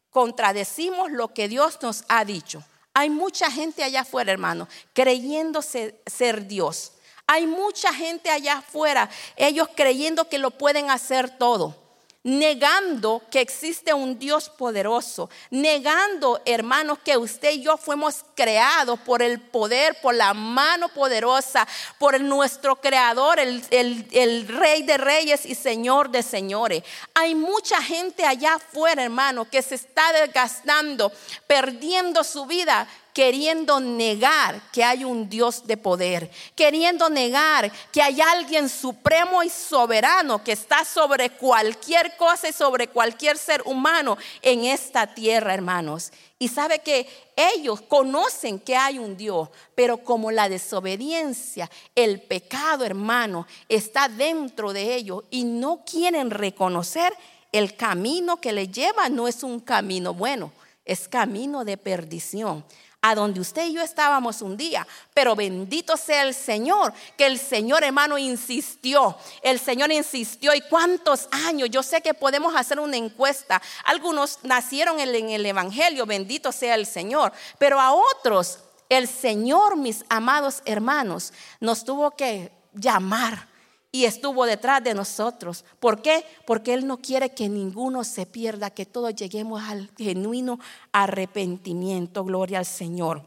contradecimos 0.10 1.10
lo 1.10 1.34
que 1.34 1.48
Dios 1.48 1.80
nos 1.82 2.04
ha 2.10 2.26
dicho. 2.26 2.62
Hay 2.94 3.10
mucha 3.10 3.50
gente 3.50 3.84
allá 3.84 4.02
afuera, 4.02 4.32
hermano, 4.32 4.68
creyendo 4.94 5.62
ser 5.62 6.48
Dios. 6.48 6.92
Hay 7.28 7.48
mucha 7.48 7.94
gente 7.94 8.30
allá 8.30 8.58
afuera, 8.58 9.10
ellos 9.38 9.70
creyendo 9.76 10.28
que 10.28 10.38
lo 10.38 10.52
pueden 10.52 10.92
hacer 10.92 11.38
todo 11.38 11.85
negando 12.26 13.22
que 13.30 13.40
existe 13.40 13.94
un 13.94 14.18
Dios 14.18 14.50
poderoso, 14.50 15.30
negando, 15.52 16.42
hermanos, 16.44 16.98
que 17.06 17.16
usted 17.18 17.52
y 17.52 17.62
yo 17.62 17.78
fuimos 17.78 18.26
creados 18.34 19.00
por 19.02 19.22
el 19.22 19.40
poder, 19.40 20.02
por 20.02 20.16
la 20.16 20.34
mano 20.34 20.90
poderosa, 20.90 21.68
por 22.00 22.20
nuestro 22.20 22.78
creador, 22.78 23.40
el, 23.40 23.64
el, 23.70 24.48
rey 24.48 24.82
de 24.82 24.98
reyes 24.98 25.46
y 25.46 25.54
señor 25.54 26.10
de 26.10 26.24
señores. 26.24 26.84
Hay 27.14 27.36
mucha 27.36 27.80
gente 27.84 28.26
allá 28.26 28.56
afuera, 28.56 29.04
hermano, 29.04 29.48
que 29.48 29.62
se 29.62 29.76
está 29.76 30.12
desgastando, 30.12 31.12
perdiendo 31.46 32.24
su 32.24 32.48
vida 32.48 32.88
queriendo 33.16 33.80
negar 33.80 34.62
que 34.74 34.84
hay 34.84 35.06
un 35.06 35.30
Dios 35.30 35.66
de 35.66 35.78
poder, 35.78 36.30
queriendo 36.54 37.10
negar 37.10 37.72
que 37.90 38.02
hay 38.02 38.20
alguien 38.20 38.68
supremo 38.68 39.42
y 39.42 39.50
soberano 39.50 40.44
que 40.44 40.52
está 40.52 40.84
sobre 40.84 41.30
cualquier 41.30 42.18
cosa 42.18 42.50
y 42.50 42.52
sobre 42.52 42.90
cualquier 42.90 43.38
ser 43.38 43.62
humano 43.64 44.18
en 44.42 44.66
esta 44.66 45.08
tierra, 45.14 45.54
hermanos. 45.54 46.12
Y 46.38 46.50
sabe 46.50 46.80
que 46.80 47.08
ellos 47.38 47.80
conocen 47.84 48.60
que 48.60 48.76
hay 48.76 49.00
un 49.00 49.16
Dios, 49.16 49.48
pero 49.76 50.00
como 50.00 50.30
la 50.30 50.50
desobediencia, 50.50 51.72
el 51.96 52.20
pecado, 52.20 52.84
hermano, 52.84 53.48
está 53.70 54.10
dentro 54.10 54.74
de 54.74 54.94
ellos 54.94 55.24
y 55.32 55.46
no 55.46 55.86
quieren 55.90 56.32
reconocer 56.32 57.14
el 57.54 57.78
camino 57.78 58.42
que 58.42 58.52
le 58.52 58.68
lleva, 58.68 59.08
no 59.08 59.30
es 59.30 59.42
un 59.42 59.62
camino 59.62 60.14
bueno, 60.14 60.52
es 60.84 61.08
camino 61.08 61.64
de 61.64 61.78
perdición 61.78 62.66
a 63.08 63.14
donde 63.14 63.40
usted 63.40 63.68
y 63.68 63.74
yo 63.74 63.84
estábamos 63.84 64.42
un 64.42 64.58
día. 64.58 64.88
Pero 65.14 65.36
bendito 65.36 65.96
sea 65.96 66.24
el 66.24 66.34
Señor, 66.34 66.92
que 67.16 67.28
el 67.28 67.38
Señor 67.38 67.84
hermano 67.84 68.18
insistió. 68.18 69.16
El 69.44 69.60
Señor 69.60 69.92
insistió. 69.92 70.56
¿Y 70.56 70.62
cuántos 70.62 71.28
años? 71.30 71.70
Yo 71.70 71.84
sé 71.84 72.02
que 72.02 72.16
podemos 72.16 72.56
hacer 72.56 72.80
una 72.80 72.98
encuesta. 72.98 73.62
Algunos 73.84 74.40
nacieron 74.42 75.00
en 75.00 75.30
el 75.30 75.46
Evangelio, 75.46 76.08
bendito 76.08 76.52
sea 76.52 76.74
el 76.74 76.88
Señor. 76.88 77.32
Pero 77.60 77.80
a 77.80 77.94
otros, 77.94 78.58
el 78.90 79.08
Señor, 79.08 79.78
mis 79.78 80.04
amados 80.10 80.64
hermanos, 80.66 81.32
nos 81.60 81.86
tuvo 81.86 82.10
que 82.10 82.52
llamar 82.74 83.55
y 83.96 84.04
estuvo 84.04 84.46
detrás 84.46 84.84
de 84.84 84.94
nosotros. 84.94 85.64
¿Por 85.80 86.02
qué? 86.02 86.26
Porque 86.46 86.74
Él 86.74 86.86
no 86.86 86.98
quiere 86.98 87.30
que 87.30 87.48
ninguno 87.48 88.04
se 88.04 88.26
pierda, 88.26 88.70
que 88.70 88.86
todos 88.86 89.16
lleguemos 89.16 89.64
al 89.64 89.90
genuino 89.98 90.60
arrepentimiento. 90.92 92.26
Gloria 92.26 92.60
al 92.60 92.66
Señor. 92.66 93.22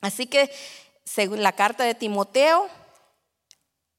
Así 0.00 0.26
que, 0.26 0.50
según 1.04 1.42
la 1.42 1.52
carta 1.52 1.84
de 1.84 1.94
Timoteo, 1.94 2.68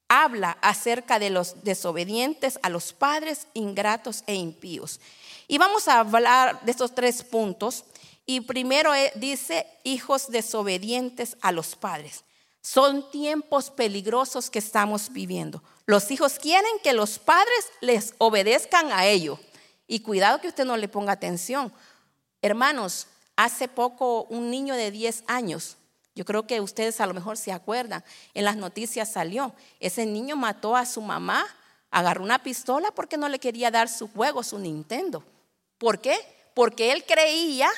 habla 0.08 0.58
acerca 0.62 1.20
de 1.20 1.30
los 1.30 1.64
desobedientes 1.64 2.58
a 2.64 2.70
los 2.70 2.92
padres, 2.92 3.46
ingratos 3.54 4.24
e 4.26 4.34
impíos. 4.34 5.00
Y 5.48 5.60
vamos 5.60 5.88
a 5.88 6.00
hablar 6.00 6.60
de 6.66 6.72
estos 6.72 6.96
tres 6.96 7.22
puntos. 7.22 7.86
Y 8.26 8.42
primero 8.42 8.96
eh, 8.96 9.12
dice, 9.14 9.68
hijos 9.84 10.32
desobedientes 10.32 11.38
a 11.42 11.52
los 11.52 11.76
padres. 11.76 12.24
Son 12.64 13.12
tiempos 13.12 13.70
peligrosos 13.70 14.50
que 14.50 14.60
estamos 14.60 15.12
viviendo. 15.12 15.62
Los 15.86 16.10
hijos 16.12 16.40
quieren 16.40 16.72
que 16.82 16.94
los 16.94 17.20
padres 17.20 17.68
les 17.82 18.16
obedezcan 18.20 18.90
a 18.94 19.06
ellos. 19.06 19.38
Y 19.86 20.00
cuidado 20.00 20.40
que 20.40 20.48
usted 20.48 20.64
no 20.64 20.78
le 20.78 20.88
ponga 20.88 21.12
atención. 21.12 21.74
Hermanos, 22.42 23.08
hace 23.36 23.68
poco 23.68 24.24
un 24.30 24.50
niño 24.50 24.76
de 24.76 24.92
10 24.92 25.26
años, 25.28 25.76
yo 26.16 26.24
creo 26.24 26.48
que 26.48 26.62
ustedes 26.62 27.02
a 27.02 27.06
lo 27.06 27.14
mejor 27.14 27.36
se 27.36 27.52
acuerdan, 27.52 28.02
en 28.34 28.46
las 28.46 28.56
noticias 28.56 29.12
salió, 29.12 29.54
ese 29.82 30.06
niño 30.06 30.38
mató 30.38 30.78
a 30.78 30.86
su 30.86 31.02
mamá, 31.02 31.46
agarró 31.92 32.24
una 32.24 32.44
pistola 32.44 32.92
porque 32.92 33.18
no 33.18 33.28
le 33.28 33.40
quería 33.40 33.72
dar 33.72 33.90
su 33.90 34.08
juego, 34.08 34.42
su 34.42 34.58
Nintendo. 34.58 35.22
¿Por 35.78 36.00
qué? 36.00 36.18
Porque 36.54 36.94
él 36.94 37.04
creía 37.04 37.70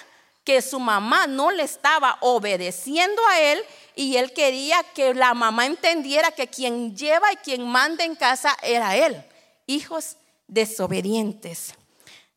que 0.44 0.62
su 0.62 0.80
mamá 0.80 1.26
no 1.26 1.50
le 1.50 1.64
estaba 1.64 2.18
obedeciendo 2.22 3.20
a 3.30 3.40
él 3.40 3.64
y 3.96 4.18
él 4.18 4.34
quería 4.34 4.84
que 4.94 5.14
la 5.14 5.34
mamá 5.34 5.66
entendiera 5.66 6.32
que 6.32 6.48
quien 6.48 6.96
lleva 6.96 7.32
y 7.32 7.38
quien 7.38 7.66
manda 7.66 8.04
en 8.04 8.16
casa 8.16 8.56
era 8.62 8.96
él. 8.98 9.24
Hijos 9.68 10.18
desobedientes. 10.48 11.74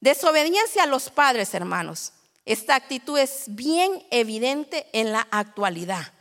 Desobediencia 0.01 0.85
a 0.85 0.87
los 0.87 1.11
padres, 1.11 1.53
hermanos. 1.55 2.13
Esta 2.45 2.77
actitud 2.77 3.19
es 3.19 3.45
bien 3.49 4.07
evidente 4.11 4.87
en 4.93 5.13
la 5.13 5.27
actualidad. 5.31 6.13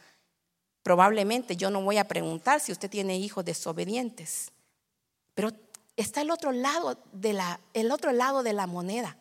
Probablemente 0.82 1.56
yo 1.56 1.70
no 1.70 1.82
voy 1.82 1.98
a 1.98 2.08
preguntar 2.08 2.60
si 2.60 2.72
usted 2.72 2.90
tiene 2.90 3.18
hijos 3.18 3.46
desobedientes, 3.46 4.52
pero 5.36 5.52
está 5.96 6.22
el 6.22 6.32
otro 6.32 6.52
lado 6.52 6.98
de 7.12 7.34
la, 7.34 7.60
el 7.74 7.92
otro 7.92 8.12
lado 8.12 8.42
de 8.42 8.54
la 8.54 8.68
moneda. 8.68 9.18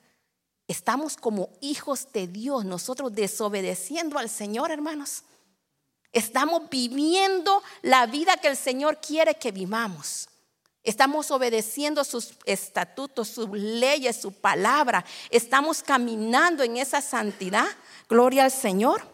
Estamos 0.68 1.16
como 1.16 1.50
hijos 1.60 2.12
de 2.12 2.26
Dios, 2.26 2.64
nosotros 2.64 3.14
desobedeciendo 3.14 4.18
al 4.18 4.30
Señor, 4.30 4.70
hermanos. 4.70 5.24
Estamos 6.16 6.70
viviendo 6.70 7.62
la 7.82 8.06
vida 8.06 8.38
que 8.38 8.48
el 8.48 8.56
Señor 8.56 9.02
quiere 9.02 9.34
que 9.34 9.52
vivamos. 9.52 10.30
Estamos 10.82 11.30
obedeciendo 11.30 12.04
sus 12.04 12.30
estatutos, 12.46 13.28
sus 13.28 13.50
leyes, 13.50 14.22
su 14.22 14.32
palabra. 14.32 15.04
Estamos 15.28 15.82
caminando 15.82 16.62
en 16.62 16.78
esa 16.78 17.02
santidad. 17.02 17.66
Gloria 18.08 18.44
al 18.44 18.50
Señor. 18.50 19.06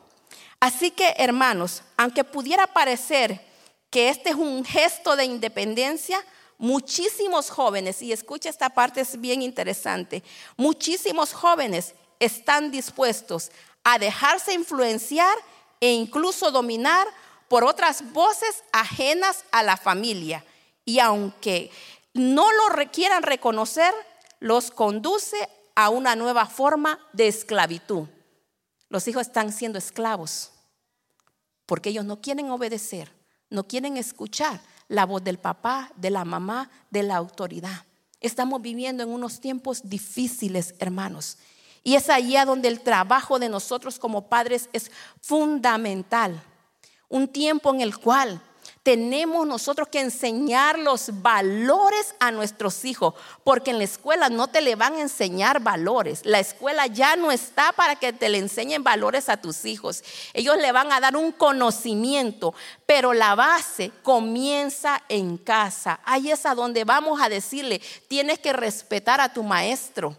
Así 0.61 0.93
que, 0.93 1.13
hermanos, 1.19 1.83
aunque 1.97 2.23
pudiera 2.23 2.69
parecer 2.69 3.45
que 3.91 4.09
este 4.09 4.31
es 4.31 4.37
un 4.37 4.65
gesto 4.65 5.17
de 5.17 5.25
independencia, 5.25 6.25
muchísimos 6.57 7.51
jóvenes, 7.51 8.01
y 8.01 8.13
escucha 8.13 8.49
esta 8.49 8.71
parte, 8.71 9.01
es 9.01 9.21
bien 9.21 9.43
interesante, 9.43 10.23
muchísimos 10.57 11.33
jóvenes 11.33 11.97
están 12.21 12.71
dispuestos 12.71 13.51
a 13.83 13.99
dejarse 13.99 14.55
influenciar 14.55 15.37
e 15.83 15.91
incluso 15.91 16.53
dominar 16.53 17.09
por 17.49 17.65
otras 17.65 18.13
voces 18.13 18.63
ajenas 18.73 19.45
a 19.51 19.65
la 19.65 19.77
familia. 19.77 20.45
Y 20.85 21.01
aunque 21.01 21.73
no 22.15 22.53
lo 22.53 22.69
requieran 22.69 23.25
reconocer, 23.25 23.93
los 24.39 24.71
conduce 24.71 25.49
a 25.75 25.89
una 25.89 26.15
nueva 26.15 26.47
forma 26.47 27.01
de 27.13 27.27
esclavitud. 27.27 28.07
Los 28.91 29.09
hijos 29.09 29.27
están 29.27 29.53
siendo 29.53 29.77
esclavos 29.77 30.53
porque 31.67 31.91
ellos 31.91 32.05
no 32.05 32.21
quieren 32.21 32.51
obedecer, 32.51 33.11
no 33.51 33.65
quieren 33.65 33.97
escuchar 33.97 34.61
la 34.87 35.05
voz 35.05 35.25
del 35.25 35.39
papá, 35.39 35.91
de 35.97 36.11
la 36.11 36.25
mamá, 36.25 36.71
de 36.91 37.03
la 37.03 37.17
autoridad. 37.17 37.87
Estamos 38.21 38.63
viviendo 38.63 39.03
en 39.03 39.09
unos 39.09 39.41
tiempos 39.41 39.81
difíciles, 39.83 40.77
hermanos. 40.79 41.39
Y 41.83 41.97
es 41.97 42.09
allá 42.11 42.45
donde 42.45 42.69
el 42.69 42.81
trabajo 42.81 43.39
de 43.39 43.49
nosotros 43.49 43.99
como 43.99 44.29
padres 44.29 44.69
es 44.73 44.91
fundamental. 45.21 46.43
Un 47.09 47.29
tiempo 47.29 47.75
en 47.75 47.81
el 47.81 47.99
cual 47.99 48.41
tenemos 48.83 49.47
nosotros 49.47 49.89
que 49.89 50.01
enseñar 50.01 50.79
los 50.79 51.23
valores 51.23 52.17
a 52.19 52.33
nuestros 52.33 52.85
hijos, 52.85 53.15
porque 53.45 53.71
en 53.71 53.79
la 53.79 53.85
escuela 53.85 54.29
no 54.29 54.49
te 54.49 54.61
le 54.61 54.75
van 54.75 54.95
a 54.95 55.03
enseñar 55.03 55.61
valores. 55.61 56.23
La 56.25 56.41
escuela 56.41 56.89
ya 56.89 57.15
no 57.15 57.31
está 57.31 57.73
para 57.73 57.97
que 57.97 58.13
te 58.13 58.29
le 58.29 58.39
enseñen 58.39 58.83
valores 58.83 59.29
a 59.29 59.37
tus 59.37 59.65
hijos. 59.65 60.03
Ellos 60.35 60.57
le 60.57 60.73
van 60.73 60.93
a 60.93 61.01
dar 61.01 61.17
un 61.17 61.31
conocimiento, 61.31 62.55
pero 62.85 63.13
la 63.13 63.37
base 63.37 63.93
comienza 64.03 65.01
en 65.09 65.39
casa. 65.39 66.01
Ahí 66.05 66.33
es 66.33 66.45
a 66.45 66.57
donde 66.57 66.85
vamos 66.85 67.21
a 67.21 67.29
decirle, 67.29 67.81
tienes 68.09 68.41
que 68.41 68.53
respetar 68.53 69.21
a 69.21 69.33
tu 69.33 69.45
maestro. 69.45 70.17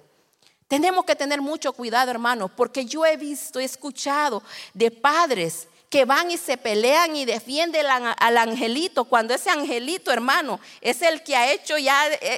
Tenemos 0.73 1.05
que 1.05 1.15
tener 1.15 1.39
mucho 1.39 1.71
cuidado, 1.71 2.09
hermanos, 2.09 2.49
porque 2.57 2.83
yo 2.83 3.05
he 3.05 3.15
visto, 3.15 3.59
he 3.59 3.63
escuchado 3.63 4.41
de 4.73 4.89
padres 4.89 5.67
que 5.87 6.03
van 6.03 6.31
y 6.31 6.37
se 6.39 6.57
pelean 6.57 7.15
y 7.15 7.25
defienden 7.25 7.85
al 7.85 8.37
angelito, 8.39 9.05
cuando 9.05 9.35
ese 9.35 9.51
angelito, 9.51 10.11
hermano, 10.11 10.59
es 10.81 11.03
el 11.03 11.21
que 11.21 11.35
ha 11.35 11.51
hecho 11.51 11.77
ya 11.77 11.95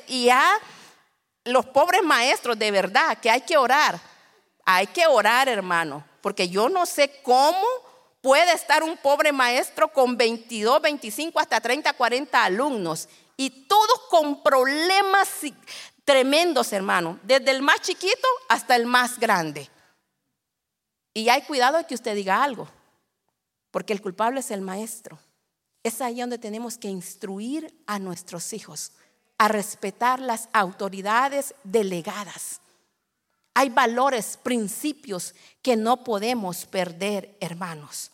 y 0.10 0.28
ha 0.28 0.60
los 1.46 1.66
pobres 1.68 2.04
maestros, 2.04 2.60
de 2.60 2.72
verdad, 2.72 3.18
que 3.20 3.30
hay 3.30 3.40
que 3.40 3.56
orar. 3.56 4.02
Hay 4.66 4.88
que 4.88 5.08
orar, 5.08 5.48
hermano, 5.48 6.04
porque 6.20 6.50
yo 6.50 6.68
no 6.68 6.86
sé 6.86 7.22
cómo 7.24 7.66
puede 8.20 8.52
estar 8.52 8.84
un 8.84 8.98
pobre 8.98 9.32
maestro 9.32 9.88
con 9.88 10.18
22, 10.18 10.82
25, 10.82 11.40
hasta 11.40 11.62
30, 11.62 11.94
40 11.94 12.44
alumnos 12.44 13.08
y 13.38 13.50
todos 13.66 14.02
con 14.10 14.44
problemas 14.44 15.30
tremendos, 16.06 16.72
hermano, 16.72 17.20
desde 17.24 17.52
el 17.52 17.62
más 17.62 17.82
chiquito 17.82 18.28
hasta 18.48 18.76
el 18.76 18.86
más 18.86 19.20
grande. 19.20 19.70
Y 21.14 21.30
hay 21.30 21.42
cuidado 21.42 21.78
de 21.78 21.86
que 21.86 21.96
usted 21.96 22.16
diga 22.16 22.44
algo, 22.44 22.70
porque 23.72 23.92
el 23.92 24.02
culpable 24.02 24.40
es 24.40 24.52
el 24.52 24.62
maestro. 24.62 25.18
Es 25.84 26.02
ahí 26.02 26.22
donde 26.22 26.38
tenemos 26.38 26.78
que 26.78 26.88
instruir 26.88 27.74
a 27.88 28.00
nuestros 28.00 28.54
hijos 28.54 28.94
a 29.38 29.48
respetar 29.48 30.20
las 30.20 30.48
autoridades 30.54 31.56
delegadas. 31.64 32.62
Hay 33.54 33.70
valores, 33.70 34.38
principios 34.42 35.34
que 35.62 35.76
no 35.76 36.04
podemos 36.04 36.66
perder, 36.66 37.36
hermanos. 37.40 38.12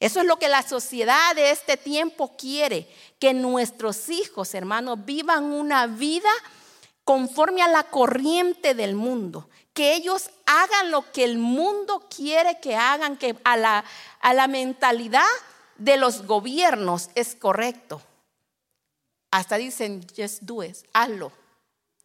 Eso 0.00 0.20
es 0.20 0.26
lo 0.26 0.38
que 0.38 0.48
la 0.48 0.62
sociedad 0.62 1.34
de 1.34 1.50
este 1.50 1.76
tiempo 1.76 2.36
quiere, 2.36 2.88
que 3.18 3.32
nuestros 3.32 4.08
hijos, 4.10 4.54
hermanos, 4.54 5.04
vivan 5.04 5.44
una 5.44 5.86
vida 5.86 6.28
conforme 7.04 7.62
a 7.62 7.68
la 7.68 7.84
corriente 7.84 8.74
del 8.74 8.94
mundo, 8.94 9.48
que 9.72 9.94
ellos 9.94 10.30
hagan 10.46 10.90
lo 10.90 11.12
que 11.12 11.24
el 11.24 11.38
mundo 11.38 12.06
quiere 12.14 12.58
que 12.60 12.76
hagan, 12.76 13.16
que 13.16 13.36
a 13.44 13.56
la, 13.56 13.84
a 14.20 14.34
la 14.34 14.48
mentalidad 14.48 15.22
de 15.76 15.96
los 15.96 16.26
gobiernos 16.26 17.10
es 17.14 17.34
correcto. 17.34 18.00
Hasta 19.30 19.56
dicen, 19.56 20.06
just 20.16 20.42
do 20.42 20.62
it, 20.62 20.76
hazlo. 20.92 21.32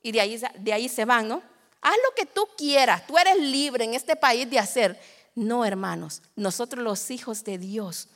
Y 0.02 0.12
de 0.12 0.22
ahí, 0.22 0.42
de 0.60 0.74
ahí 0.74 0.90
se 0.90 1.06
van, 1.06 1.28
¿no? 1.28 1.42
Haz 1.82 1.96
lo 2.10 2.16
que 2.16 2.26
tú 2.26 2.48
quieras, 2.58 3.06
tú 3.08 3.18
eres 3.18 3.38
libre 3.38 3.86
en 3.86 3.94
este 3.94 4.16
país 4.16 4.50
de 4.50 4.60
hacer. 4.60 5.00
No, 5.36 5.64
hermanos, 5.64 6.22
nosotros 6.36 6.84
los 6.84 7.10
hijos 7.12 7.44
de 7.44 7.58
Dios 7.58 8.10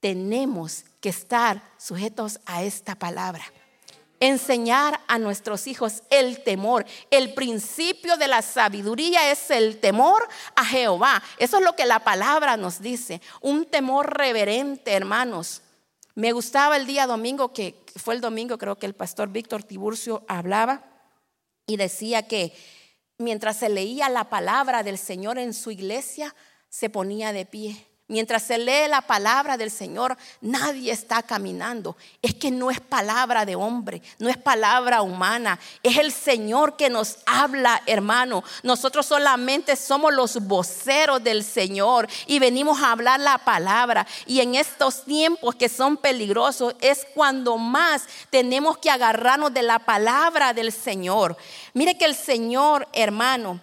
tenemos 0.00 0.84
que 1.00 1.10
estar 1.10 1.62
sujetos 1.76 2.40
a 2.46 2.62
esta 2.62 2.94
palabra 2.94 3.44
enseñar 4.20 5.00
a 5.06 5.18
nuestros 5.18 5.66
hijos 5.66 6.02
el 6.10 6.42
temor. 6.42 6.84
El 7.10 7.34
principio 7.34 8.16
de 8.16 8.28
la 8.28 8.42
sabiduría 8.42 9.30
es 9.30 9.50
el 9.50 9.78
temor 9.78 10.26
a 10.54 10.64
Jehová. 10.64 11.22
Eso 11.38 11.58
es 11.58 11.64
lo 11.64 11.74
que 11.74 11.86
la 11.86 12.00
palabra 12.00 12.56
nos 12.56 12.80
dice. 12.80 13.20
Un 13.40 13.66
temor 13.66 14.16
reverente, 14.16 14.92
hermanos. 14.92 15.62
Me 16.14 16.32
gustaba 16.32 16.76
el 16.76 16.86
día 16.86 17.06
domingo, 17.06 17.52
que 17.52 17.84
fue 17.96 18.14
el 18.14 18.20
domingo, 18.20 18.56
creo 18.58 18.78
que 18.78 18.86
el 18.86 18.94
pastor 18.94 19.28
Víctor 19.28 19.62
Tiburcio 19.62 20.24
hablaba 20.28 20.82
y 21.66 21.76
decía 21.76 22.26
que 22.26 22.54
mientras 23.18 23.58
se 23.58 23.68
leía 23.68 24.08
la 24.08 24.30
palabra 24.30 24.82
del 24.82 24.98
Señor 24.98 25.38
en 25.38 25.52
su 25.52 25.70
iglesia, 25.70 26.34
se 26.68 26.88
ponía 26.88 27.32
de 27.32 27.44
pie 27.44 27.86
Mientras 28.08 28.44
se 28.44 28.56
lee 28.56 28.86
la 28.88 29.00
palabra 29.00 29.56
del 29.56 29.72
Señor, 29.72 30.16
nadie 30.40 30.92
está 30.92 31.24
caminando. 31.24 31.96
Es 32.22 32.34
que 32.34 32.52
no 32.52 32.70
es 32.70 32.78
palabra 32.78 33.44
de 33.44 33.56
hombre, 33.56 34.00
no 34.20 34.28
es 34.28 34.36
palabra 34.36 35.02
humana. 35.02 35.58
Es 35.82 35.98
el 35.98 36.12
Señor 36.12 36.76
que 36.76 36.88
nos 36.88 37.16
habla, 37.26 37.82
hermano. 37.84 38.44
Nosotros 38.62 39.06
solamente 39.06 39.74
somos 39.74 40.14
los 40.14 40.36
voceros 40.46 41.24
del 41.24 41.42
Señor 41.42 42.06
y 42.28 42.38
venimos 42.38 42.80
a 42.80 42.92
hablar 42.92 43.18
la 43.18 43.38
palabra. 43.38 44.06
Y 44.24 44.38
en 44.38 44.54
estos 44.54 45.04
tiempos 45.04 45.56
que 45.56 45.68
son 45.68 45.96
peligrosos 45.96 46.76
es 46.80 47.04
cuando 47.12 47.58
más 47.58 48.04
tenemos 48.30 48.78
que 48.78 48.88
agarrarnos 48.88 49.52
de 49.52 49.64
la 49.64 49.80
palabra 49.80 50.54
del 50.54 50.70
Señor. 50.70 51.36
Mire 51.74 51.98
que 51.98 52.04
el 52.04 52.14
Señor, 52.14 52.86
hermano, 52.92 53.60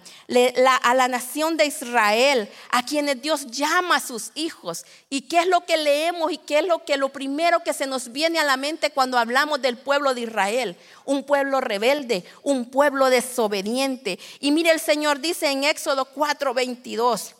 a 0.83 0.93
la 0.93 1.07
nación 1.07 1.55
de 1.55 1.65
Israel, 1.65 2.49
a 2.71 2.83
quienes 2.83 3.21
Dios 3.21 3.47
llama 3.47 3.95
a 3.95 3.99
sus 4.01 4.32
hijos. 4.35 4.85
¿Y 5.09 5.21
qué 5.21 5.39
es 5.39 5.47
lo 5.47 5.65
que 5.65 5.77
leemos 5.77 6.31
y 6.31 6.37
qué 6.37 6.59
es 6.59 6.65
lo 6.65 6.83
que 6.85 6.97
lo 6.97 7.09
primero 7.09 7.63
que 7.63 7.73
se 7.73 7.87
nos 7.87 8.11
viene 8.11 8.39
a 8.39 8.43
la 8.43 8.57
mente 8.57 8.91
cuando 8.91 9.17
hablamos 9.17 9.61
del 9.61 9.77
pueblo 9.77 10.13
de 10.13 10.21
Israel? 10.21 10.77
Un 11.05 11.23
pueblo 11.23 11.61
rebelde, 11.61 12.23
un 12.41 12.69
pueblo 12.69 13.09
desobediente. 13.09 14.19
Y 14.39 14.51
mire, 14.51 14.71
el 14.71 14.79
Señor 14.79 15.19
dice 15.19 15.49
en 15.49 15.63
Éxodo 15.63 16.07
4:22, 16.13 17.33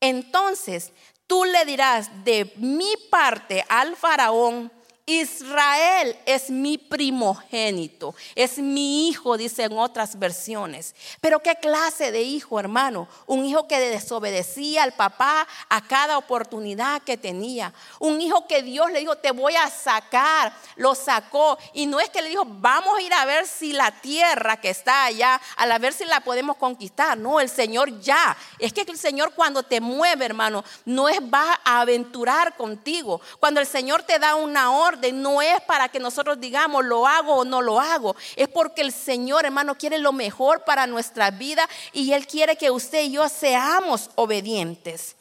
entonces 0.00 0.92
tú 1.26 1.44
le 1.44 1.64
dirás 1.64 2.10
de 2.24 2.52
mi 2.56 2.92
parte 3.10 3.64
al 3.68 3.96
faraón, 3.96 4.72
Israel 5.08 6.14
es 6.26 6.50
mi 6.50 6.76
primogénito, 6.76 8.14
es 8.34 8.58
mi 8.58 9.08
hijo, 9.08 9.38
dice 9.38 9.64
en 9.64 9.78
otras 9.78 10.18
versiones. 10.18 10.94
Pero 11.22 11.40
¿qué 11.40 11.54
clase 11.54 12.12
de 12.12 12.20
hijo, 12.20 12.60
hermano? 12.60 13.08
Un 13.26 13.46
hijo 13.46 13.66
que 13.66 13.80
desobedecía 13.80 14.82
al 14.82 14.92
papá 14.92 15.48
a 15.70 15.80
cada 15.80 16.18
oportunidad 16.18 17.00
que 17.00 17.16
tenía. 17.16 17.72
Un 17.98 18.20
hijo 18.20 18.46
que 18.46 18.62
Dios 18.62 18.92
le 18.92 19.00
dijo, 19.00 19.16
te 19.16 19.30
voy 19.30 19.56
a 19.56 19.70
sacar, 19.70 20.52
lo 20.76 20.94
sacó. 20.94 21.56
Y 21.72 21.86
no 21.86 22.00
es 22.00 22.10
que 22.10 22.20
le 22.20 22.28
dijo, 22.28 22.44
vamos 22.46 22.98
a 22.98 23.00
ir 23.00 23.14
a 23.14 23.24
ver 23.24 23.46
si 23.46 23.72
la 23.72 23.90
tierra 23.90 24.60
que 24.60 24.68
está 24.68 25.06
allá, 25.06 25.40
a 25.56 25.78
ver 25.78 25.94
si 25.94 26.04
la 26.04 26.20
podemos 26.20 26.58
conquistar. 26.58 27.16
No, 27.16 27.40
el 27.40 27.48
Señor 27.48 27.98
ya. 28.00 28.36
Es 28.58 28.74
que 28.74 28.82
el 28.82 28.98
Señor 28.98 29.32
cuando 29.32 29.62
te 29.62 29.80
mueve, 29.80 30.26
hermano, 30.26 30.62
no 30.84 31.08
es 31.08 31.18
va 31.18 31.60
a 31.64 31.80
aventurar 31.80 32.58
contigo. 32.58 33.22
Cuando 33.40 33.58
el 33.58 33.66
Señor 33.66 34.02
te 34.02 34.18
da 34.18 34.34
una 34.34 34.72
orden, 34.72 34.97
no 35.12 35.42
es 35.42 35.60
para 35.62 35.88
que 35.88 35.98
nosotros 35.98 36.40
digamos 36.40 36.84
lo 36.84 37.06
hago 37.06 37.36
o 37.36 37.44
no 37.44 37.62
lo 37.62 37.80
hago. 37.80 38.16
Es 38.36 38.48
porque 38.48 38.82
el 38.82 38.92
Señor, 38.92 39.44
hermano, 39.44 39.76
quiere 39.76 39.98
lo 39.98 40.12
mejor 40.12 40.64
para 40.64 40.86
nuestra 40.86 41.30
vida 41.30 41.68
y 41.92 42.12
Él 42.12 42.26
quiere 42.26 42.56
que 42.56 42.70
usted 42.70 43.04
y 43.04 43.12
yo 43.12 43.28
seamos 43.28 44.10
obedientes. 44.14 45.16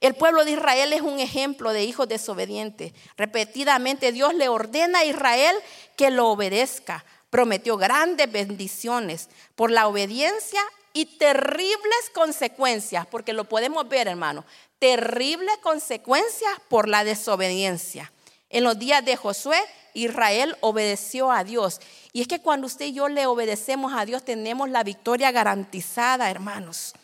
El 0.00 0.14
pueblo 0.14 0.44
de 0.44 0.52
Israel 0.52 0.92
es 0.92 1.00
un 1.00 1.18
ejemplo 1.18 1.72
de 1.72 1.84
hijos 1.84 2.06
desobedientes. 2.06 2.92
Repetidamente 3.16 4.12
Dios 4.12 4.34
le 4.34 4.48
ordena 4.48 4.98
a 4.98 5.04
Israel 5.04 5.56
que 5.96 6.10
lo 6.10 6.28
obedezca. 6.28 7.04
Prometió 7.30 7.78
grandes 7.78 8.30
bendiciones 8.30 9.30
por 9.54 9.70
la 9.70 9.88
obediencia 9.88 10.60
y 10.92 11.06
terribles 11.06 12.10
consecuencias, 12.14 13.06
porque 13.06 13.32
lo 13.32 13.44
podemos 13.44 13.88
ver, 13.88 14.06
hermano, 14.06 14.44
terribles 14.78 15.56
consecuencias 15.62 16.52
por 16.68 16.88
la 16.88 17.02
desobediencia. 17.02 18.12
En 18.54 18.62
los 18.62 18.78
días 18.78 19.04
de 19.04 19.16
Josué, 19.16 19.58
Israel 19.94 20.56
obedeció 20.60 21.32
a 21.32 21.42
Dios. 21.42 21.80
Y 22.12 22.20
es 22.20 22.28
que 22.28 22.40
cuando 22.40 22.68
usted 22.68 22.84
y 22.84 22.92
yo 22.92 23.08
le 23.08 23.26
obedecemos 23.26 23.92
a 23.92 24.04
Dios, 24.04 24.24
tenemos 24.24 24.70
la 24.70 24.84
victoria 24.84 25.32
garantizada, 25.32 26.30
hermanos. 26.30 26.94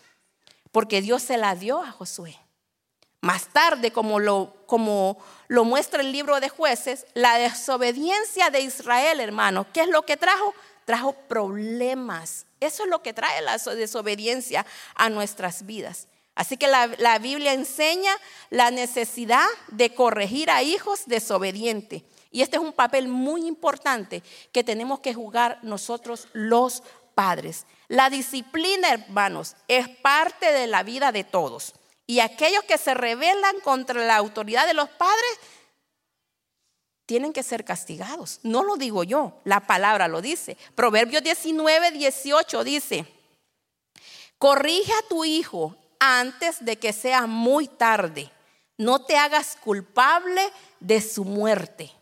Porque 0.71 1.03
Dios 1.03 1.25
se 1.25 1.37
la 1.37 1.57
dio 1.57 1.83
a 1.83 1.91
Josué. 1.91 2.39
Más 3.21 3.49
tarde, 3.49 3.91
como 3.91 4.21
lo, 4.21 4.63
como 4.67 5.19
lo 5.49 5.65
muestra 5.65 6.03
el 6.03 6.13
libro 6.13 6.39
de 6.39 6.51
jueces, 6.51 7.05
la 7.15 7.37
desobediencia 7.37 8.51
de 8.51 8.61
Israel, 8.61 9.19
hermanos, 9.19 9.67
¿qué 9.73 9.81
es 9.81 9.89
lo 9.89 10.03
que 10.03 10.17
trajo? 10.17 10.55
Trajo 10.85 11.15
problemas. 11.15 12.47
Eso 12.61 12.85
es 12.85 12.89
lo 12.89 13.03
que 13.03 13.13
trae 13.13 13.43
la 13.43 13.59
desobediencia 13.59 14.65
a 14.95 15.11
nuestras 15.11 15.67
vidas. 15.67 16.07
Así 16.41 16.57
que 16.57 16.69
la, 16.69 17.19
Biblia 17.19 17.53
enseña 17.53 18.11
la 18.49 18.71
necesidad 18.71 19.45
de 19.69 19.95
corregir 19.95 20.51
a 20.51 20.63
hijos 20.63 21.03
desobedientes. 21.05 22.03
Y 22.31 22.41
este 22.41 22.57
es 22.57 22.63
un 22.63 22.73
papel 22.73 23.09
muy 23.09 23.47
importante 23.47 24.23
que 24.51 24.65
tenemos 24.65 25.01
que 25.01 25.13
jugar 25.13 25.59
nosotros 25.61 26.29
los 26.33 26.83
padres. 27.15 27.67
La 27.89 28.09
disciplina, 28.09 28.89
hermanos, 28.89 29.55
es 29.69 29.87
parte 29.87 30.51
de 30.51 30.67
la 30.67 30.83
vida 30.83 31.13
de 31.13 31.25
todos. 31.25 31.75
Y 32.07 32.21
aquellos 32.21 32.65
que 32.65 32.79
se 32.79 32.95
rebelan 32.95 33.61
contra 33.61 34.03
la 34.03 34.17
autoridad 34.17 34.67
de 34.67 34.73
los 34.73 34.89
padres 34.89 35.41
tienen 37.05 37.35
que 37.35 37.43
ser 37.43 37.67
castigados. 37.67 38.41
No 38.45 38.65
lo 38.65 38.77
digo 38.77 39.05
yo, 39.05 39.35
la 39.45 39.67
palabra 39.67 40.09
lo 40.09 40.23
dice. 40.23 40.57
Proverbios 40.75 41.23
19, 41.23 41.91
18 41.91 42.65
dice, 42.65 43.05
corrige 44.39 44.95
a 44.95 45.07
tu 45.07 45.27
hijo 45.27 45.77
antes 46.01 46.65
de 46.65 46.77
que 46.77 46.93
sea 46.93 47.27
muy 47.27 47.69
tarde. 47.69 48.33
No 48.77 49.05
te 49.05 49.17
hagas 49.17 49.57
culpable 49.63 50.43
de 50.81 51.01
su 51.01 51.25
muerte. 51.25 51.93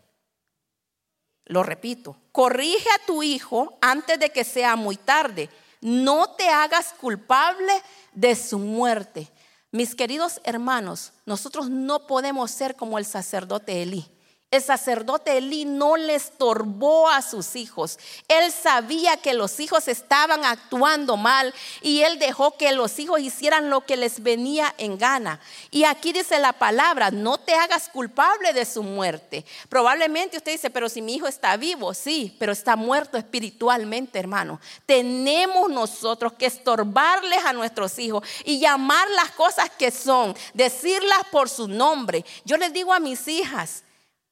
Lo 1.45 1.61
repito, 1.63 2.17
corrige 2.31 2.89
a 2.89 3.05
tu 3.05 3.21
hijo 3.21 3.77
antes 3.81 4.19
de 4.19 4.31
que 4.31 4.43
sea 4.43 4.75
muy 4.75 4.95
tarde. 4.95 5.49
No 5.81 6.31
te 6.31 6.49
hagas 6.49 6.93
culpable 6.99 7.73
de 8.13 8.35
su 8.35 8.57
muerte. 8.57 9.29
Mis 9.71 9.93
queridos 9.93 10.41
hermanos, 10.43 11.13
nosotros 11.25 11.69
no 11.69 12.07
podemos 12.07 12.49
ser 12.49 12.75
como 12.75 12.97
el 12.97 13.05
sacerdote 13.05 13.83
Elí 13.83 14.09
El 14.51 14.63
sacerdote 14.63 15.37
Elí 15.37 15.63
no 15.65 15.95
le 15.95 16.15
estorbó 16.15 17.07
a 17.07 17.21
sus 17.21 17.55
hijos. 17.55 17.99
Él 18.27 18.51
sabía 18.51 19.17
que 19.17 19.35
los 19.35 19.59
hijos 19.59 19.87
estaban 19.87 20.43
actuando 20.43 21.17
mal 21.17 21.53
y 21.83 22.01
él 22.01 22.17
dejó 22.17 22.57
que 22.57 22.71
los 22.71 22.97
hijos 22.97 23.19
hicieran 23.19 23.69
lo 23.69 23.85
que 23.85 23.95
les 23.95 24.23
venía 24.23 24.73
en 24.79 24.97
gana. 24.97 25.39
Y 25.69 25.83
aquí 25.83 26.13
dice 26.13 26.39
la 26.39 26.53
palabra, 26.53 27.11
no 27.11 27.37
te 27.37 27.53
hagas 27.53 27.89
culpable 27.89 28.51
de 28.53 28.65
su 28.65 28.81
muerte. 28.81 29.45
Probablemente 29.69 30.37
usted 30.37 30.53
dice, 30.53 30.71
pero 30.71 30.89
si 30.89 31.03
mi 31.03 31.13
hijo 31.13 31.27
está 31.27 31.55
vivo, 31.55 31.93
sí, 31.93 32.35
pero 32.39 32.51
está 32.51 32.75
muerto 32.75 33.19
espiritualmente, 33.19 34.17
hermano. 34.17 34.59
Tenemos 34.87 35.69
nosotros 35.69 36.33
que 36.33 36.47
estorbarles 36.47 37.45
a 37.45 37.53
nuestros 37.53 37.99
hijos 37.99 38.27
y 38.45 38.59
llamar 38.59 39.07
las 39.11 39.29
cosas 39.29 39.69
que 39.69 39.91
son, 39.91 40.35
decirlas 40.55 41.19
por 41.31 41.49
su 41.49 41.67
nombre. 41.67 42.25
Yo 42.45 42.57
les 42.57 42.73
digo 42.73 42.91
a 42.91 42.99
mis 42.99 43.27
hijas, 43.27 43.83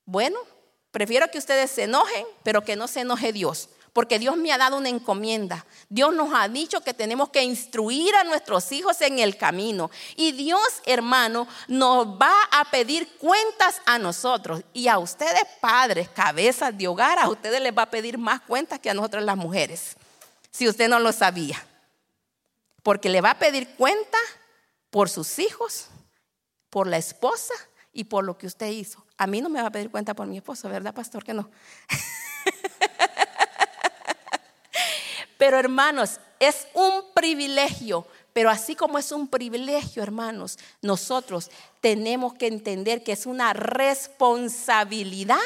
bueno, 0.07 0.39
prefiero 0.91 1.29
que 1.29 1.37
ustedes 1.37 1.69
se 1.69 1.83
enojen, 1.83 2.25
pero 2.41 2.63
que 2.63 2.77
no 2.77 2.87
se 2.87 3.01
enoje 3.01 3.33
Dios. 3.33 3.69
Porque 3.91 4.19
Dios 4.19 4.37
me 4.37 4.53
ha 4.53 4.57
dado 4.57 4.77
una 4.77 4.87
encomienda. 4.87 5.65
Dios 5.89 6.13
nos 6.13 6.33
ha 6.33 6.47
dicho 6.47 6.79
que 6.81 6.93
tenemos 6.93 7.29
que 7.29 7.43
instruir 7.43 8.15
a 8.15 8.23
nuestros 8.23 8.71
hijos 8.71 9.01
en 9.01 9.19
el 9.19 9.35
camino. 9.35 9.91
Y 10.15 10.31
Dios, 10.31 10.81
hermano, 10.85 11.45
nos 11.67 12.07
va 12.07 12.33
a 12.51 12.63
pedir 12.71 13.17
cuentas 13.17 13.81
a 13.85 13.99
nosotros. 13.99 14.61
Y 14.71 14.87
a 14.87 14.97
ustedes, 14.97 15.43
padres, 15.59 16.07
cabezas 16.09 16.77
de 16.77 16.87
hogar, 16.87 17.19
a 17.19 17.27
ustedes 17.27 17.59
les 17.59 17.75
va 17.75 17.81
a 17.81 17.89
pedir 17.89 18.17
más 18.17 18.39
cuentas 18.41 18.79
que 18.79 18.89
a 18.89 18.93
nosotros 18.93 19.23
las 19.23 19.35
mujeres. 19.35 19.97
Si 20.51 20.69
usted 20.69 20.87
no 20.87 20.99
lo 20.99 21.11
sabía. 21.11 21.61
Porque 22.81 23.09
le 23.09 23.19
va 23.19 23.31
a 23.31 23.39
pedir 23.39 23.75
cuenta 23.75 24.17
por 24.89 25.09
sus 25.09 25.37
hijos, 25.39 25.87
por 26.69 26.87
la 26.87 26.97
esposa 26.97 27.53
y 27.91 28.05
por 28.05 28.23
lo 28.23 28.37
que 28.37 28.47
usted 28.47 28.67
hizo. 28.67 29.06
A 29.17 29.27
mí 29.27 29.41
no 29.41 29.49
me 29.49 29.61
va 29.61 29.67
a 29.67 29.71
pedir 29.71 29.89
cuenta 29.89 30.13
por 30.13 30.27
mi 30.27 30.37
esposo, 30.37 30.69
¿verdad, 30.69 30.93
pastor? 30.93 31.23
Que 31.23 31.33
no. 31.33 31.49
Pero 35.37 35.57
hermanos, 35.59 36.19
es 36.39 36.67
un 36.73 37.03
privilegio. 37.13 38.07
Pero 38.33 38.49
así 38.51 38.75
como 38.75 38.99
es 38.99 39.11
un 39.11 39.27
privilegio, 39.27 40.03
hermanos, 40.03 40.59
nosotros 40.83 41.49
tenemos 41.81 42.35
que 42.35 42.45
entender 42.45 43.03
que 43.03 43.13
es 43.13 43.25
una 43.25 43.53
responsabilidad 43.53 45.39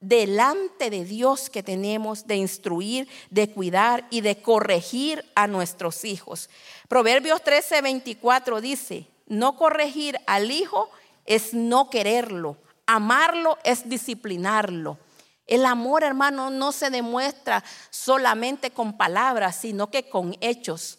delante 0.00 0.88
de 0.88 1.04
Dios 1.04 1.50
que 1.50 1.62
tenemos 1.62 2.26
de 2.26 2.36
instruir, 2.36 3.06
de 3.30 3.50
cuidar 3.50 4.06
y 4.10 4.22
de 4.22 4.40
corregir 4.40 5.24
a 5.34 5.46
nuestros 5.46 6.06
hijos. 6.06 6.48
Proverbios 6.88 7.44
13, 7.44 7.82
24 7.82 8.62
dice, 8.62 9.06
no 9.26 9.56
corregir 9.56 10.18
al 10.26 10.50
hijo 10.50 10.90
es 11.26 11.52
no 11.54 11.90
quererlo, 11.90 12.56
Amarlo 12.86 13.58
es 13.64 13.88
disciplinarlo. 13.88 14.98
El 15.46 15.66
amor, 15.66 16.04
hermano, 16.04 16.50
no 16.50 16.72
se 16.72 16.90
demuestra 16.90 17.62
solamente 17.90 18.70
con 18.70 18.96
palabras, 18.96 19.56
sino 19.56 19.90
que 19.90 20.08
con 20.08 20.36
hechos. 20.40 20.98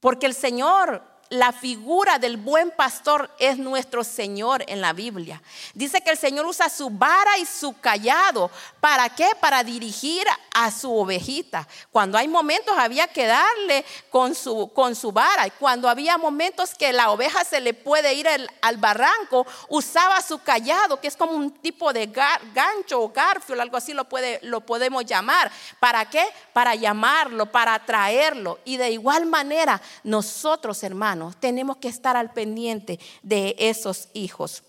Porque 0.00 0.26
el 0.26 0.34
Señor 0.34 1.13
la 1.30 1.52
figura 1.52 2.18
del 2.18 2.36
buen 2.36 2.70
pastor 2.70 3.30
es 3.38 3.58
nuestro 3.58 4.04
Señor 4.04 4.64
en 4.68 4.80
la 4.80 4.92
Biblia. 4.92 5.42
Dice 5.72 6.00
que 6.00 6.10
el 6.10 6.18
Señor 6.18 6.46
usa 6.46 6.68
su 6.68 6.90
vara 6.90 7.38
y 7.38 7.46
su 7.46 7.78
callado. 7.80 8.50
¿Para 8.80 9.08
qué? 9.08 9.28
Para 9.40 9.64
dirigir 9.64 10.26
a 10.52 10.70
su 10.70 10.94
ovejita. 10.94 11.66
Cuando 11.90 12.18
hay 12.18 12.28
momentos 12.28 12.76
había 12.78 13.06
que 13.06 13.26
darle 13.26 13.84
con 14.10 14.34
su, 14.34 14.70
con 14.74 14.94
su 14.94 15.12
vara. 15.12 15.46
Y 15.46 15.50
cuando 15.52 15.88
había 15.88 16.18
momentos 16.18 16.74
que 16.74 16.92
la 16.92 17.10
oveja 17.10 17.44
se 17.44 17.60
le 17.60 17.74
puede 17.74 18.14
ir 18.14 18.28
al, 18.28 18.76
barranco, 18.76 19.46
usaba 19.68 20.20
su 20.20 20.42
callado, 20.42 21.00
que 21.00 21.08
es 21.08 21.16
como 21.16 21.32
un 21.32 21.50
tipo 21.50 21.92
de 21.92 22.06
gancho 22.06 23.00
o 23.00 23.08
garfio, 23.08 23.60
algo 23.60 23.76
así 23.76 23.92
lo, 23.92 24.04
puede, 24.04 24.40
lo 24.42 24.60
podemos 24.60 25.04
llamar. 25.04 25.50
¿Para 25.80 26.04
qué? 26.10 26.24
Para 26.52 26.74
llamarlo, 26.74 27.46
para 27.46 27.74
atraerlo. 27.74 28.58
Y 28.64 28.76
de 28.76 28.90
igual 28.90 29.26
manera, 29.26 29.80
nosotros, 30.02 30.82
hermanos, 30.82 31.13
tenemos 31.38 31.78
que 31.78 31.88
estar 31.88 32.16
al 32.16 32.32
pendiente 32.32 32.98
de 33.22 33.56
esos 33.58 34.08
hijos. 34.14 34.62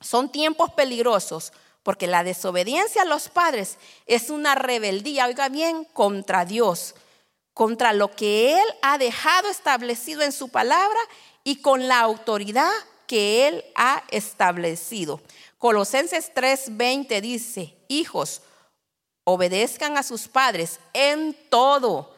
Son 0.00 0.30
tiempos 0.30 0.72
peligrosos 0.72 1.52
porque 1.82 2.06
la 2.06 2.24
desobediencia 2.24 3.02
a 3.02 3.06
los 3.06 3.28
padres 3.28 3.78
es 4.06 4.30
una 4.30 4.54
rebeldía, 4.54 5.26
oiga 5.26 5.48
bien, 5.48 5.84
contra 5.84 6.44
Dios, 6.44 6.94
contra 7.54 7.92
lo 7.92 8.10
que 8.10 8.54
Él 8.54 8.66
ha 8.82 8.98
dejado 8.98 9.48
establecido 9.48 10.22
en 10.22 10.32
su 10.32 10.48
palabra 10.48 10.98
y 11.44 11.60
con 11.62 11.86
la 11.86 12.00
autoridad 12.00 12.72
que 13.06 13.46
Él 13.46 13.64
ha 13.76 14.02
establecido. 14.10 15.20
Colosenses 15.58 16.32
3:20 16.34 17.20
dice, 17.20 17.76
hijos, 17.88 18.42
obedezcan 19.24 19.96
a 19.96 20.02
sus 20.02 20.28
padres 20.28 20.80
en 20.92 21.36
todo. 21.48 22.14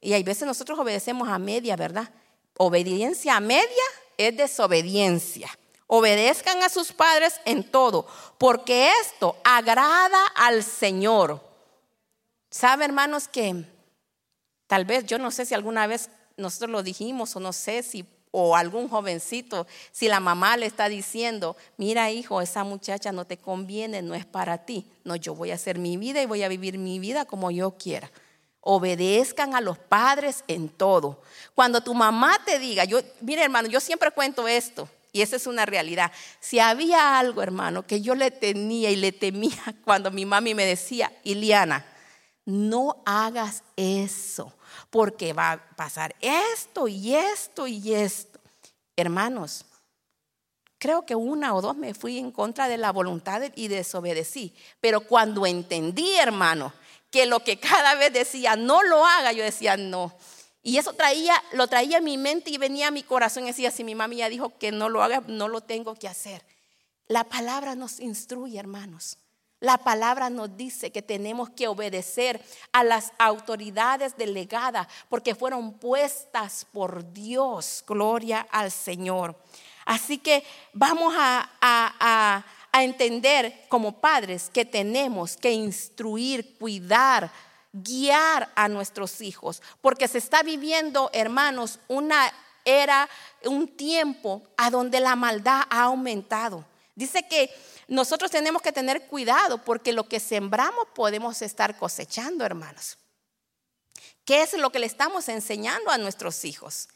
Y 0.00 0.12
hay 0.12 0.22
veces 0.22 0.46
nosotros 0.46 0.78
obedecemos 0.78 1.28
a 1.28 1.38
media, 1.38 1.76
¿verdad? 1.76 2.10
Obediencia 2.58 3.38
media 3.40 3.84
es 4.16 4.36
desobediencia. 4.36 5.50
Obedezcan 5.88 6.62
a 6.62 6.68
sus 6.68 6.92
padres 6.92 7.34
en 7.44 7.70
todo, 7.70 8.06
porque 8.38 8.90
esto 9.02 9.36
agrada 9.44 10.26
al 10.34 10.64
Señor. 10.64 11.40
¿Sabe, 12.50 12.84
hermanos, 12.84 13.28
que 13.28 13.64
tal 14.66 14.84
vez, 14.84 15.04
yo 15.06 15.18
no 15.18 15.30
sé 15.30 15.46
si 15.46 15.54
alguna 15.54 15.86
vez 15.86 16.10
nosotros 16.36 16.70
lo 16.70 16.82
dijimos 16.82 17.36
o 17.36 17.40
no 17.40 17.52
sé 17.52 17.82
si, 17.82 18.04
o 18.32 18.56
algún 18.56 18.88
jovencito, 18.88 19.66
si 19.92 20.08
la 20.08 20.18
mamá 20.18 20.56
le 20.56 20.66
está 20.66 20.88
diciendo, 20.88 21.56
mira 21.76 22.10
hijo, 22.10 22.40
esa 22.40 22.64
muchacha 22.64 23.12
no 23.12 23.24
te 23.26 23.36
conviene, 23.36 24.02
no 24.02 24.14
es 24.14 24.26
para 24.26 24.64
ti. 24.64 24.86
No, 25.04 25.14
yo 25.14 25.34
voy 25.34 25.52
a 25.52 25.54
hacer 25.54 25.78
mi 25.78 25.96
vida 25.98 26.20
y 26.20 26.26
voy 26.26 26.42
a 26.42 26.48
vivir 26.48 26.78
mi 26.78 26.98
vida 26.98 27.26
como 27.26 27.50
yo 27.50 27.72
quiera 27.72 28.10
obedezcan 28.68 29.54
a 29.54 29.60
los 29.60 29.78
padres 29.78 30.42
en 30.48 30.68
todo. 30.68 31.22
Cuando 31.54 31.80
tu 31.80 31.94
mamá 31.94 32.36
te 32.44 32.58
diga, 32.58 32.84
yo, 32.84 32.98
mire 33.20 33.44
hermano, 33.44 33.68
yo 33.68 33.78
siempre 33.78 34.10
cuento 34.10 34.48
esto, 34.48 34.88
y 35.12 35.22
esa 35.22 35.36
es 35.36 35.46
una 35.46 35.64
realidad. 35.66 36.10
Si 36.40 36.58
había 36.58 37.16
algo, 37.16 37.42
hermano, 37.42 37.86
que 37.86 38.00
yo 38.00 38.16
le 38.16 38.32
tenía 38.32 38.90
y 38.90 38.96
le 38.96 39.12
temía 39.12 39.62
cuando 39.84 40.10
mi 40.10 40.26
mami 40.26 40.54
me 40.54 40.66
decía, 40.66 41.12
Iliana, 41.22 41.86
no 42.44 43.02
hagas 43.06 43.62
eso, 43.76 44.52
porque 44.90 45.32
va 45.32 45.52
a 45.52 45.76
pasar 45.76 46.16
esto 46.20 46.88
y 46.88 47.14
esto 47.14 47.68
y 47.68 47.94
esto. 47.94 48.40
Hermanos, 48.96 49.64
creo 50.78 51.06
que 51.06 51.14
una 51.14 51.54
o 51.54 51.62
dos 51.62 51.76
me 51.76 51.94
fui 51.94 52.18
en 52.18 52.32
contra 52.32 52.66
de 52.66 52.78
la 52.78 52.90
voluntad 52.90 53.42
y 53.54 53.68
desobedecí, 53.68 54.56
pero 54.80 55.02
cuando 55.02 55.46
entendí, 55.46 56.16
hermano, 56.16 56.72
que 57.10 57.26
lo 57.26 57.40
que 57.40 57.58
cada 57.58 57.94
vez 57.94 58.12
decía, 58.12 58.56
no 58.56 58.82
lo 58.82 59.04
haga, 59.06 59.32
yo 59.32 59.44
decía, 59.44 59.76
no. 59.76 60.16
Y 60.62 60.78
eso 60.78 60.94
traía, 60.94 61.40
lo 61.52 61.68
traía 61.68 61.98
en 61.98 62.04
mi 62.04 62.18
mente 62.18 62.50
y 62.50 62.58
venía 62.58 62.88
a 62.88 62.90
mi 62.90 63.04
corazón 63.04 63.44
y 63.44 63.48
decía, 63.48 63.70
si 63.70 63.84
mi 63.84 63.94
mami 63.94 64.16
ya 64.16 64.28
dijo 64.28 64.58
que 64.58 64.72
no 64.72 64.88
lo 64.88 65.02
haga, 65.02 65.22
no 65.28 65.46
lo 65.46 65.60
tengo 65.60 65.94
que 65.94 66.08
hacer. 66.08 66.44
La 67.06 67.24
palabra 67.24 67.76
nos 67.76 68.00
instruye, 68.00 68.58
hermanos. 68.58 69.18
La 69.60 69.78
palabra 69.78 70.28
nos 70.28 70.56
dice 70.56 70.90
que 70.90 71.02
tenemos 71.02 71.50
que 71.50 71.68
obedecer 71.68 72.44
a 72.72 72.84
las 72.84 73.12
autoridades 73.18 74.16
delegadas 74.16 74.86
porque 75.08 75.34
fueron 75.34 75.78
puestas 75.78 76.66
por 76.72 77.12
Dios. 77.12 77.82
Gloria 77.86 78.46
al 78.50 78.70
Señor. 78.70 79.40
Así 79.86 80.18
que 80.18 80.44
vamos 80.72 81.14
a, 81.16 81.48
a, 81.60 81.94
a 82.00 82.44
entender 82.82 83.66
como 83.68 84.00
padres 84.00 84.50
que 84.52 84.64
tenemos 84.64 85.36
que 85.36 85.52
instruir, 85.52 86.56
cuidar, 86.58 87.30
guiar 87.72 88.50
a 88.54 88.68
nuestros 88.68 89.20
hijos, 89.20 89.62
porque 89.80 90.08
se 90.08 90.18
está 90.18 90.42
viviendo, 90.42 91.10
hermanos, 91.12 91.78
una 91.88 92.32
era, 92.64 93.08
un 93.44 93.68
tiempo 93.68 94.42
a 94.56 94.70
donde 94.70 95.00
la 95.00 95.16
maldad 95.16 95.62
ha 95.70 95.84
aumentado. 95.84 96.64
Dice 96.94 97.26
que 97.28 97.50
nosotros 97.88 98.30
tenemos 98.30 98.62
que 98.62 98.72
tener 98.72 99.06
cuidado 99.06 99.62
porque 99.64 99.92
lo 99.92 100.08
que 100.08 100.18
sembramos 100.18 100.86
podemos 100.94 101.42
estar 101.42 101.76
cosechando, 101.78 102.44
hermanos. 102.44 102.98
¿Qué 104.24 104.42
es 104.42 104.54
lo 104.54 104.70
que 104.70 104.80
le 104.80 104.86
estamos 104.86 105.28
enseñando 105.28 105.90
a 105.90 105.98
nuestros 105.98 106.44
hijos? 106.44 106.88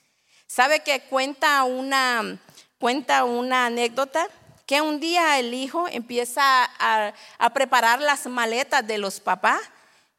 ¿Sabe 0.48 0.80
que 0.80 1.02
cuenta 1.02 1.62
una, 1.62 2.40
cuenta 2.80 3.24
una 3.24 3.66
anécdota? 3.66 4.26
Que 4.70 4.80
un 4.80 5.00
día 5.00 5.40
el 5.40 5.52
hijo 5.52 5.88
empieza 5.90 6.70
a, 6.78 7.12
preparar 7.52 8.00
las 8.00 8.28
maletas 8.28 8.86
de 8.86 8.98
los 8.98 9.18
papás 9.18 9.60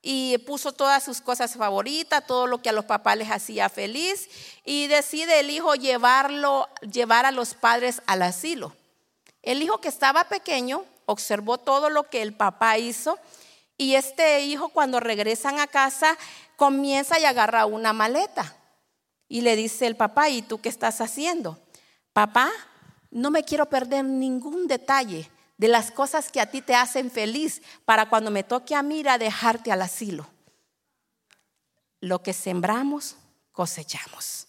y 0.01 0.39
puso 0.39 0.73
todas 0.73 1.05
sus 1.05 1.21
cosas 1.21 1.55
favoritas, 1.55 2.27
todo 2.27 2.47
lo 2.47 2.61
que 2.61 2.67
a 2.67 2.73
los 2.73 2.83
papás 2.83 3.15
les 3.15 3.31
hacía 3.31 3.69
feliz 3.69 4.27
y 4.65 4.87
decide 4.87 5.39
el 5.39 5.51
hijo 5.51 5.75
llevarlo, 5.75 6.67
llevar 6.81 7.25
a 7.25 7.31
los 7.31 7.53
padres 7.53 8.01
al 8.07 8.23
asilo. 8.23 8.75
El 9.41 9.61
hijo 9.61 9.77
que 9.77 9.87
estaba 9.87 10.25
pequeño 10.25 10.83
observó 11.05 11.57
todo 11.57 11.89
lo 11.89 12.09
que 12.09 12.21
el 12.21 12.33
papá 12.33 12.77
hizo 12.77 13.17
y 13.77 13.95
este 13.95 14.41
hijo 14.41 14.67
cuando 14.67 14.99
regresan 14.99 15.61
a 15.61 15.67
casa 15.67 16.17
comienza 16.57 17.17
y 17.21 17.23
agarra 17.23 17.65
una 17.67 17.93
maleta 17.93 18.53
y 19.29 19.43
le 19.43 19.55
dice 19.55 19.87
el 19.87 19.95
papá, 19.95 20.27
¿y 20.27 20.41
tú 20.41 20.59
qué 20.59 20.67
estás 20.67 20.99
haciendo? 20.99 21.57
Papá, 22.11 22.51
no 23.11 23.29
me 23.29 23.43
quiero 23.43 23.69
perder 23.69 24.05
ningún 24.05 24.67
detalle 24.67 25.29
de 25.57 25.67
las 25.67 25.91
cosas 25.91 26.31
que 26.31 26.41
a 26.41 26.49
ti 26.49 26.61
te 26.61 26.73
hacen 26.73 27.11
feliz 27.11 27.61
para 27.85 28.09
cuando 28.09 28.31
me 28.31 28.43
toque 28.43 28.73
a 28.73 28.81
mí 28.81 29.03
a 29.07 29.17
dejarte 29.17 29.71
al 29.71 29.83
asilo. 29.83 30.27
Lo 31.99 32.23
que 32.23 32.33
sembramos, 32.33 33.17
cosechamos. 33.51 34.47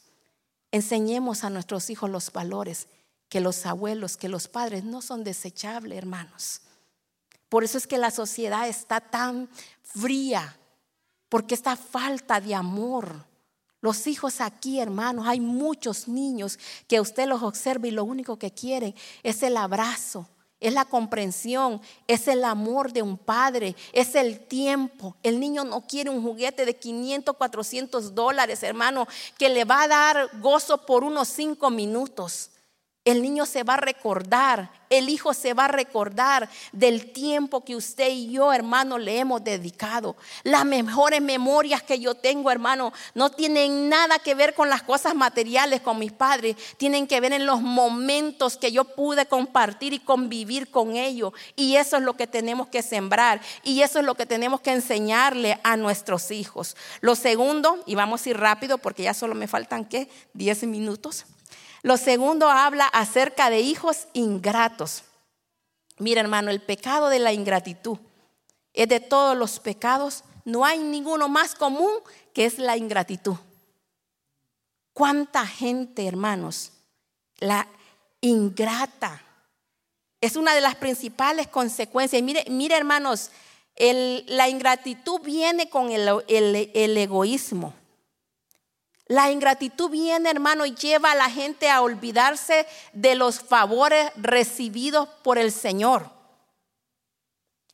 Enseñemos 0.71 1.45
a 1.45 1.51
nuestros 1.51 1.91
hijos 1.91 2.09
los 2.09 2.33
valores 2.33 2.89
que 3.29 3.41
los 3.41 3.67
abuelos, 3.67 4.17
que 4.17 4.29
los 4.29 4.49
padres 4.49 4.85
no 4.85 5.03
son 5.03 5.25
desechables, 5.25 5.99
hermanos. 5.99 6.63
Por 7.49 7.65
eso 7.65 7.77
es 7.77 7.87
que 7.87 7.99
la 7.99 8.11
sociedad 8.11 8.67
está 8.69 9.01
tan 9.01 9.51
fría, 9.83 10.57
porque 11.29 11.55
esta 11.55 11.77
falta 11.77 12.41
de 12.41 12.55
amor. 12.55 13.27
Los 13.83 14.07
hijos 14.07 14.41
aquí, 14.41 14.79
hermanos, 14.79 15.27
hay 15.27 15.41
muchos 15.41 16.07
niños 16.07 16.59
que 16.87 17.01
usted 17.01 17.27
los 17.27 17.43
observa 17.43 17.89
y 17.89 17.91
lo 17.91 18.05
único 18.05 18.39
que 18.39 18.53
quieren 18.53 18.95
es 19.25 19.43
el 19.43 19.57
abrazo, 19.57 20.29
es 20.61 20.73
la 20.73 20.85
comprensión, 20.85 21.81
es 22.07 22.29
el 22.29 22.45
amor 22.45 22.93
de 22.93 23.03
un 23.03 23.19
padre, 23.19 23.75
es 23.93 24.15
el 24.15 24.39
tiempo. 24.47 25.17
El 25.25 25.41
niño 25.41 25.65
no 25.65 25.81
quiere 25.81 26.11
un 26.11 26.23
juguete 26.23 26.65
de 26.65 26.77
500, 26.77 27.37
400 27.37 28.15
dólares, 28.15 28.63
hermano, 28.63 29.09
que 29.37 29.49
le 29.49 29.65
va 29.65 29.83
a 29.83 29.89
dar 29.89 30.31
gozo 30.39 30.87
por 30.87 31.03
unos 31.03 31.27
cinco 31.27 31.69
minutos. 31.69 32.51
El 33.05 33.21
niño 33.21 33.47
se 33.47 33.65
va 33.65 33.75
a 33.75 33.79
recordar, 33.79 34.71
el 34.89 35.09
hijo 35.09 35.35
se 35.35 35.55
va 35.55 35.65
a 35.65 35.69
recordar 35.69 36.49
del 36.71 37.11
tiempo 37.13 37.65
que 37.65 37.75
usted 37.75 38.09
y 38.09 38.31
yo, 38.31 38.53
hermano, 38.53 38.97
le 38.97 39.19
hemos 39.19 39.43
dedicado. 39.43 40.15
Las 40.45 40.65
mejores 40.65 41.21
memorias 41.21 41.83
que 41.83 41.99
yo 41.99 42.15
tengo, 42.15 42.49
hermano, 42.53 42.93
no 43.15 43.31
tienen 43.31 43.89
nada 43.89 44.21
que 44.21 44.37
ver 44.37 44.55
con 44.55 44.71
las 44.71 44.85
cosas 44.85 45.17
materiales 45.17 45.81
con 45.81 45.99
mis 45.99 46.13
padres, 46.13 46.55
tienen 46.77 47.09
que 47.09 47.21
ver 47.21 47.33
en 47.33 47.45
los 47.45 47.61
momentos 47.61 48.57
que 48.57 48.71
yo 48.71 48.85
pude 48.85 49.27
compartir 49.27 49.93
y 49.95 49.99
convivir 49.99 50.71
con 50.71 50.95
ellos. 50.95 51.33
Y 51.57 51.75
eso 51.75 51.97
es 51.97 52.05
lo 52.05 52.15
que 52.15 52.29
tenemos 52.29 52.69
que 52.69 52.83
sembrar 52.83 53.41
y 53.65 53.83
eso 53.83 53.99
es 53.99 54.05
lo 54.05 54.15
que 54.15 54.27
tenemos 54.27 54.61
que 54.61 54.71
enseñarle 54.71 55.59
a 55.65 55.77
nuestros 55.77 56.31
hijos. 56.31 56.77
Lo 57.01 57.17
segundo, 57.17 57.83
y 57.85 57.97
vamos 57.97 58.25
a 58.25 58.31
ir 58.31 58.37
rápido 58.37 58.79
porque 58.79 59.03
ya 59.03 59.13
solo 59.13 59.35
me 59.35 59.49
faltan, 59.49 59.87
¿qué? 59.87 60.09
10 60.35 60.63
minutos. 60.69 61.27
Lo 61.83 61.97
segundo 61.97 62.49
habla 62.49 62.87
acerca 62.87 63.51
de 63.51 63.61
hijos 63.61 64.07
ingratos. 64.13 65.03
Mira 65.99 66.21
hermano, 66.21 66.51
el 66.51 66.63
pecado 66.63 67.09
de 67.09 67.19
la 67.19 67.33
ingratitud 67.33 67.99
es 68.73 68.89
de 68.89 69.01
todos 69.01 69.37
los 69.37 69.61
pecados, 69.61 70.25
no 70.45 70.65
hay 70.65 70.79
ninguno 70.79 71.29
más 71.29 71.55
común 71.55 71.93
que 72.33 72.45
es 72.45 72.59
la 72.59 72.77
ingratitud. 72.77 73.37
¿Cuánta 74.93 75.47
gente, 75.47 76.07
hermanos, 76.07 76.73
la 77.39 77.67
ingrata? 78.21 79.23
Es 80.21 80.37
una 80.37 80.55
de 80.55 80.61
las 80.61 80.77
principales 80.77 81.49
consecuencias. 81.49 82.23
Mire, 82.23 82.45
mire 82.49 82.77
hermanos, 82.77 83.31
la 83.77 84.49
ingratitud 84.49 85.21
viene 85.21 85.69
con 85.69 85.91
el 85.91 86.97
egoísmo. 86.97 87.75
La 89.13 89.31
ingratitud 89.31 89.91
viene, 89.91 90.31
hermano, 90.31 90.65
y 90.65 90.75
lleva 90.75 91.11
a 91.11 91.15
la 91.15 91.29
gente 91.29 91.69
a 91.69 91.83
olvidarse 91.83 92.67
de 92.95 93.15
los 93.15 93.41
favores 93.41 94.11
recibidos 94.17 95.07
por 95.23 95.37
el 95.37 95.53
Señor. 95.53 96.09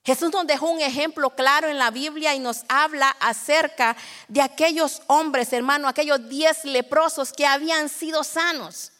Jesús 0.03 0.33
nos 0.33 0.49
dejó 0.49 0.69
un 0.69 0.81
ejemplo 0.81 1.31
claro 1.31 1.69
en 1.69 1.79
la 1.79 1.93
Biblia 1.93 2.35
y 2.35 2.41
nos 2.41 2.65
habla 2.69 3.11
acerca 3.21 3.97
de 4.27 4.43
aquellos 4.43 5.01
hombres, 5.07 5.53
hermano, 5.53 5.87
aquellos 5.87 6.29
diez 6.29 6.65
leprosos 6.65 7.33
que 7.33 7.47
habían 7.47 7.89
sido 7.89 8.25
sanos. 8.25 8.91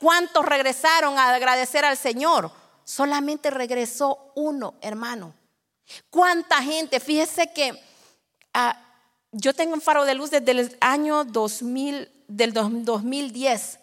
¿Cuántos 0.00 0.44
regresaron 0.44 1.16
a 1.16 1.32
agradecer 1.32 1.84
al 1.84 1.96
Señor? 1.96 2.50
Solamente 2.82 3.50
regresó 3.50 4.32
uno, 4.34 4.74
hermano. 4.80 5.32
¿Cuánta 6.10 6.60
gente? 6.60 6.98
Fíjese 6.98 7.52
que... 7.52 7.80
Ah, 8.52 8.87
yo 9.32 9.54
tengo 9.54 9.74
un 9.74 9.80
faro 9.80 10.04
de 10.04 10.14
luz 10.14 10.30
desde 10.30 10.50
el 10.52 10.76
año 10.80 11.24
2000, 11.24 12.10
del 12.28 12.52
2010 12.52 13.78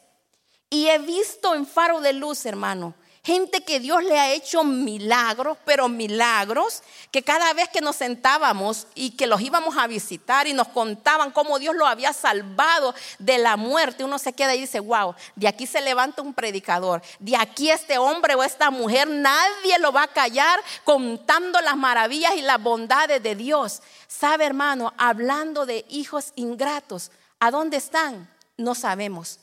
y 0.69 0.87
he 0.87 0.97
visto 0.99 1.55
en 1.55 1.65
faro 1.65 2.01
de 2.01 2.13
luz, 2.13 2.45
hermano, 2.45 2.95
gente 3.25 3.63
que 3.63 3.79
Dios 3.79 4.03
le 4.03 4.19
ha 4.19 4.31
hecho 4.31 4.63
milagros, 4.63 5.57
pero 5.65 5.89
milagros, 5.89 6.83
que 7.09 7.23
cada 7.23 7.51
vez 7.53 7.67
que 7.69 7.81
nos 7.81 7.95
sentábamos 7.95 8.85
y 8.93 9.11
que 9.11 9.25
los 9.25 9.41
íbamos 9.41 9.75
a 9.77 9.87
visitar 9.87 10.45
y 10.45 10.53
nos 10.53 10.67
contaban 10.67 11.31
cómo 11.31 11.57
Dios 11.57 11.75
lo 11.75 11.87
había 11.87 12.13
salvado 12.13 12.93
de 13.17 13.39
la 13.39 13.57
muerte, 13.57 14.03
uno 14.03 14.19
se 14.19 14.33
queda 14.33 14.53
y 14.53 14.61
dice, 14.61 14.79
wow, 14.79 15.15
de 15.35 15.47
aquí 15.47 15.65
se 15.65 15.81
levanta 15.81 16.21
un 16.21 16.35
predicador, 16.35 17.01
de 17.17 17.35
aquí 17.35 17.71
este 17.71 17.97
hombre 17.97 18.35
o 18.35 18.43
esta 18.43 18.69
mujer, 18.69 19.07
nadie 19.07 19.79
lo 19.79 19.91
va 19.91 20.03
a 20.03 20.07
callar 20.07 20.59
contando 20.83 21.59
las 21.61 21.77
maravillas 21.77 22.35
y 22.35 22.41
las 22.43 22.61
bondades 22.61 23.23
de 23.23 23.35
Dios. 23.35 23.81
Sabe, 24.07 24.45
hermano, 24.45 24.93
hablando 24.99 25.65
de 25.65 25.83
hijos 25.89 26.31
ingratos, 26.35 27.09
¿a 27.39 27.49
dónde 27.49 27.77
están? 27.77 28.29
No 28.55 28.75
sabemos. 28.75 29.39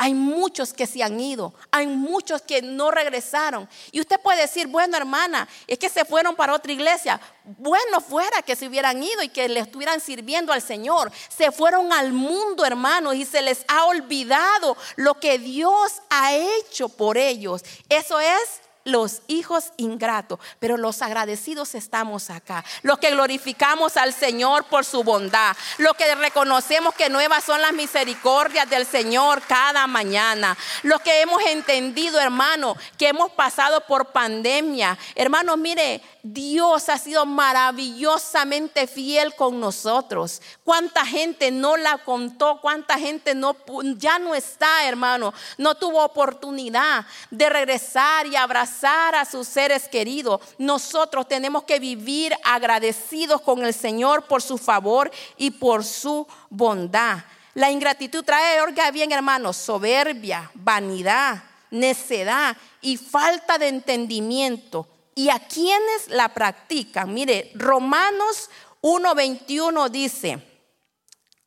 Hay 0.00 0.14
muchos 0.14 0.72
que 0.72 0.86
se 0.86 1.02
han 1.02 1.18
ido, 1.18 1.52
hay 1.72 1.88
muchos 1.88 2.40
que 2.42 2.62
no 2.62 2.92
regresaron. 2.92 3.68
Y 3.90 4.00
usted 4.00 4.20
puede 4.20 4.42
decir, 4.42 4.68
bueno 4.68 4.96
hermana, 4.96 5.48
es 5.66 5.76
que 5.76 5.88
se 5.88 6.04
fueron 6.04 6.36
para 6.36 6.54
otra 6.54 6.70
iglesia. 6.70 7.20
Bueno 7.44 8.00
fuera 8.00 8.42
que 8.42 8.54
se 8.54 8.68
hubieran 8.68 9.02
ido 9.02 9.22
y 9.24 9.28
que 9.28 9.48
le 9.48 9.58
estuvieran 9.58 10.00
sirviendo 10.00 10.52
al 10.52 10.62
Señor. 10.62 11.10
Se 11.28 11.50
fueron 11.50 11.92
al 11.92 12.12
mundo, 12.12 12.64
hermanos, 12.64 13.16
y 13.16 13.24
se 13.24 13.42
les 13.42 13.64
ha 13.66 13.86
olvidado 13.86 14.76
lo 14.94 15.18
que 15.18 15.40
Dios 15.40 16.00
ha 16.10 16.32
hecho 16.32 16.88
por 16.88 17.18
ellos. 17.18 17.64
Eso 17.88 18.20
es 18.20 18.60
los 18.88 19.20
hijos 19.28 19.72
ingratos, 19.76 20.38
pero 20.58 20.76
los 20.76 21.02
agradecidos 21.02 21.74
estamos 21.74 22.30
acá. 22.30 22.64
Los 22.82 22.98
que 22.98 23.10
glorificamos 23.10 23.96
al 23.96 24.14
Señor 24.14 24.64
por 24.64 24.84
su 24.84 25.04
bondad. 25.04 25.56
Los 25.76 25.94
que 25.94 26.14
reconocemos 26.14 26.94
que 26.94 27.10
nuevas 27.10 27.44
son 27.44 27.60
las 27.60 27.72
misericordias 27.72 28.68
del 28.68 28.86
Señor 28.86 29.42
cada 29.42 29.86
mañana. 29.86 30.56
Los 30.82 31.00
que 31.02 31.20
hemos 31.20 31.42
entendido, 31.44 32.18
hermano, 32.18 32.76
que 32.96 33.08
hemos 33.08 33.30
pasado 33.32 33.82
por 33.82 34.06
pandemia. 34.06 34.98
Hermano, 35.14 35.56
mire, 35.56 36.02
Dios 36.22 36.88
ha 36.88 36.98
sido 36.98 37.26
maravillosamente 37.26 38.86
fiel 38.86 39.34
con 39.34 39.60
nosotros. 39.60 40.40
Cuánta 40.64 41.04
gente 41.04 41.50
no 41.50 41.76
la 41.76 41.98
contó, 41.98 42.58
cuánta 42.60 42.98
gente 42.98 43.34
no 43.34 43.54
ya 43.96 44.18
no 44.18 44.34
está, 44.34 44.86
hermano, 44.86 45.34
no 45.58 45.74
tuvo 45.74 46.02
oportunidad 46.02 47.04
de 47.30 47.48
regresar 47.50 48.26
y 48.26 48.36
abrazar 48.36 48.77
a 48.84 49.24
sus 49.24 49.48
seres 49.48 49.88
queridos. 49.88 50.40
Nosotros 50.58 51.26
tenemos 51.28 51.64
que 51.64 51.78
vivir 51.78 52.34
agradecidos 52.44 53.40
con 53.40 53.64
el 53.64 53.74
Señor 53.74 54.26
por 54.26 54.42
su 54.42 54.58
favor 54.58 55.10
y 55.36 55.50
por 55.50 55.84
su 55.84 56.26
bondad. 56.50 57.18
La 57.54 57.70
ingratitud 57.70 58.24
trae, 58.24 58.60
orga 58.60 58.90
bien, 58.90 59.10
hermanos, 59.12 59.56
soberbia, 59.56 60.50
vanidad, 60.54 61.42
necedad 61.70 62.56
y 62.80 62.96
falta 62.96 63.58
de 63.58 63.68
entendimiento 63.68 64.86
y 65.14 65.30
a 65.30 65.40
quienes 65.40 66.08
la 66.08 66.28
practican. 66.32 67.12
Mire, 67.12 67.50
Romanos 67.54 68.50
1.21 68.82 69.88
dice, 69.88 70.38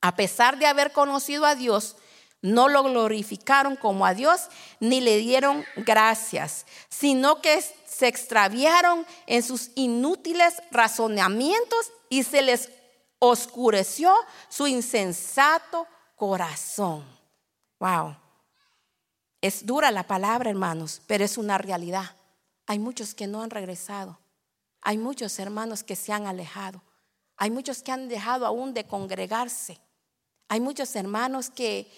a 0.02 0.16
pesar 0.16 0.58
de 0.58 0.66
haber 0.66 0.92
conocido 0.92 1.46
a 1.46 1.56
Dios, 1.56 1.96
no 2.42 2.68
lo 2.68 2.84
glorificaron 2.84 3.76
como 3.76 4.06
a 4.06 4.14
Dios 4.14 4.50
ni 4.80 5.00
le 5.02 5.18
dieron 5.18 5.64
gracias, 5.76 6.66
sino 6.90 7.42
que 7.42 7.62
se 7.62 8.08
extraviaron 8.08 9.06
en 9.28 9.44
sus 9.44 9.72
inútiles 9.76 10.56
razonamientos 10.72 11.92
y 12.10 12.24
se 12.24 12.42
les 12.42 12.70
oscureció 13.20 14.14
su 14.50 14.66
insensato 14.68 15.86
corazón. 16.16 17.06
Wow. 17.80 18.16
Es 19.42 19.66
dura 19.66 19.92
la 19.92 20.08
palabra, 20.08 20.50
hermanos, 20.50 21.02
pero 21.08 21.24
es 21.24 21.38
una 21.38 21.58
realidad. 21.58 22.16
Hay 22.68 22.80
muchos 22.80 23.14
que 23.14 23.28
no 23.28 23.42
han 23.42 23.50
regresado. 23.50 24.20
Hay 24.82 24.98
muchos 24.98 25.38
hermanos 25.40 25.84
que 25.84 25.96
se 25.96 26.12
han 26.14 26.26
alejado. 26.26 26.82
Hay 27.38 27.52
muchos 27.52 27.84
que 27.84 27.92
han 27.92 28.08
dejado 28.08 28.46
aún 28.46 28.74
de 28.74 28.84
congregarse. 28.86 29.80
Hay 30.48 30.60
muchos 30.60 30.96
hermanos 30.96 31.50
que, 31.50 31.92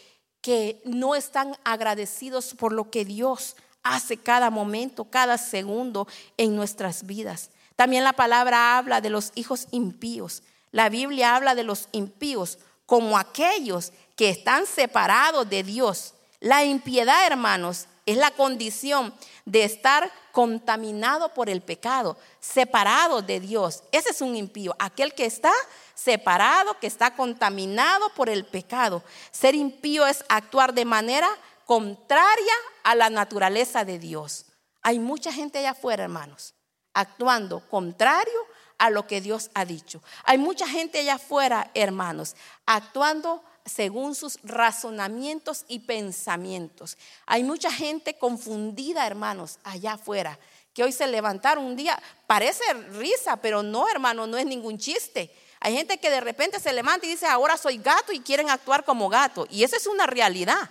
que 0.43 0.81
no 0.83 1.15
están 1.15 1.57
agradecidos 1.63 2.53
por 2.53 2.73
lo 2.73 2.91
que 2.91 3.05
Dios 3.05 3.55
hace 3.81 4.17
cada 4.17 4.49
momento, 4.49 5.05
cada 5.05 5.37
segundo 5.37 6.05
en 6.37 6.55
nuestras 6.55 7.05
vidas. 7.05 7.49
También 7.77 8.03
la 8.03 8.13
palabra 8.13 8.77
habla 8.77 8.99
de 8.99 9.09
los 9.09 9.31
hijos 9.35 9.67
impíos. 9.71 10.43
La 10.71 10.89
Biblia 10.89 11.35
habla 11.35 11.55
de 11.55 11.63
los 11.63 11.87
impíos 11.93 12.59
como 12.85 13.17
aquellos 13.17 13.93
que 14.17 14.29
están 14.29 14.65
separados 14.65 15.49
de 15.49 15.63
Dios. 15.63 16.13
La 16.41 16.65
impiedad, 16.65 17.25
hermanos, 17.25 17.87
es 18.05 18.17
la 18.17 18.31
condición 18.31 19.13
de 19.45 19.63
estar 19.63 20.11
contaminado 20.31 21.33
por 21.33 21.49
el 21.49 21.61
pecado, 21.61 22.17
separado 22.39 23.21
de 23.21 23.39
Dios. 23.39 23.83
Ese 23.91 24.09
es 24.09 24.21
un 24.21 24.35
impío, 24.35 24.75
aquel 24.79 25.13
que 25.13 25.25
está 25.25 25.51
separado, 25.93 26.77
que 26.79 26.87
está 26.87 27.15
contaminado 27.15 28.09
por 28.15 28.29
el 28.29 28.45
pecado. 28.45 29.03
Ser 29.31 29.55
impío 29.55 30.05
es 30.05 30.23
actuar 30.27 30.73
de 30.73 30.85
manera 30.85 31.29
contraria 31.65 32.53
a 32.83 32.95
la 32.95 33.09
naturaleza 33.09 33.85
de 33.85 33.99
Dios. 33.99 34.45
Hay 34.81 34.99
mucha 34.99 35.31
gente 35.31 35.59
allá 35.59 35.71
afuera, 35.71 36.03
hermanos, 36.03 36.55
actuando 36.93 37.61
contrario 37.69 38.39
a 38.77 38.89
lo 38.89 39.07
que 39.07 39.21
Dios 39.21 39.49
ha 39.53 39.63
dicho. 39.63 40.01
Hay 40.25 40.37
mucha 40.37 40.67
gente 40.67 40.99
allá 40.99 41.15
afuera, 41.15 41.71
hermanos, 41.73 42.35
actuando 42.65 43.43
según 43.65 44.15
sus 44.15 44.39
razonamientos 44.43 45.65
y 45.67 45.79
pensamientos. 45.79 46.97
Hay 47.25 47.43
mucha 47.43 47.71
gente 47.71 48.17
confundida, 48.17 49.07
hermanos, 49.07 49.59
allá 49.63 49.93
afuera, 49.93 50.37
que 50.73 50.83
hoy 50.83 50.91
se 50.91 51.07
levantaron 51.07 51.63
un 51.63 51.75
día, 51.75 52.01
parece 52.27 52.63
risa, 52.91 53.37
pero 53.37 53.63
no, 53.63 53.87
hermano, 53.89 54.27
no 54.27 54.37
es 54.37 54.45
ningún 54.45 54.77
chiste. 54.77 55.33
Hay 55.59 55.75
gente 55.75 55.97
que 55.97 56.09
de 56.09 56.19
repente 56.19 56.59
se 56.59 56.73
levanta 56.73 57.05
y 57.05 57.09
dice, 57.09 57.25
ahora 57.25 57.55
soy 57.55 57.77
gato 57.77 58.11
y 58.11 58.19
quieren 58.19 58.49
actuar 58.49 58.83
como 58.83 59.07
gato. 59.07 59.47
Y 59.49 59.63
eso 59.63 59.77
es 59.77 59.87
una 59.87 60.07
realidad. 60.07 60.69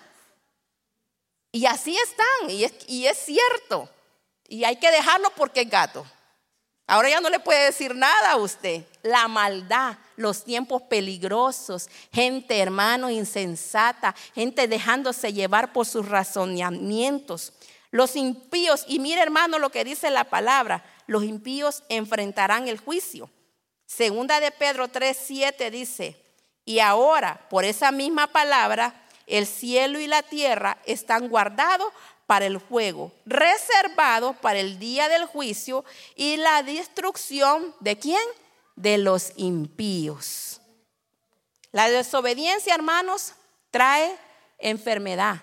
Y 1.51 1.67
así 1.67 1.97
están, 1.97 2.51
y 2.51 2.65
es, 2.65 2.75
y 2.89 3.07
es 3.07 3.19
cierto. 3.19 3.89
Y 4.49 4.65
hay 4.65 4.77
que 4.77 4.91
dejarlo 4.91 5.31
porque 5.37 5.63
es 5.63 5.71
gato. 5.71 6.05
Ahora 6.93 7.09
ya 7.09 7.23
no 7.23 7.31
le 7.31 7.41
puede 7.41 7.65
decir 7.65 7.95
nada 7.95 8.33
a 8.33 8.37
usted. 8.37 8.85
La 9.03 9.27
maldad, 9.27 9.97
los 10.17 10.45
tiempos 10.45 10.83
peligrosos, 10.83 11.89
gente, 12.13 12.59
hermano, 12.59 13.09
insensata, 13.09 14.15
gente 14.35 14.69
dejándose 14.69 15.33
llevar 15.33 15.73
por 15.73 15.87
sus 15.87 16.07
razonamientos. 16.07 17.55
Los 17.93 18.15
impíos, 18.15 18.85
y 18.87 18.99
mire 18.99 19.23
hermano 19.23 19.59
lo 19.59 19.71
que 19.71 19.85
dice 19.85 20.11
la 20.11 20.25
palabra, 20.25 20.85
los 21.07 21.25
impíos 21.25 21.83
enfrentarán 21.89 22.69
el 22.69 22.77
juicio. 22.77 23.31
Segunda 23.87 24.39
de 24.41 24.51
Pedro 24.51 24.89
3, 24.89 25.17
7 25.19 25.71
dice, 25.71 26.23
y 26.67 26.81
ahora 26.81 27.47
por 27.49 27.65
esa 27.65 27.91
misma 27.91 28.27
palabra, 28.27 29.03
el 29.27 29.47
cielo 29.47 29.99
y 29.99 30.09
la 30.09 30.23
tierra 30.23 30.77
están 30.85 31.31
guardados 31.31 31.91
para 32.27 32.47
el 32.47 32.61
fuego, 32.61 33.13
reservados 33.27 34.37
para 34.37 34.59
el 34.59 34.79
día 34.79 35.09
del 35.09 35.27
juicio 35.27 35.85
y 36.15 36.37
la 36.37 36.63
destrucción 36.63 37.75
de 37.81 37.99
quién? 37.99 38.23
De 38.77 38.99
los 38.99 39.33
impíos. 39.37 40.61
La 41.73 41.91
desobediencia, 41.91 42.75
hermanos, 42.75 43.33
trae 43.71 44.17
enfermedad. 44.59 45.43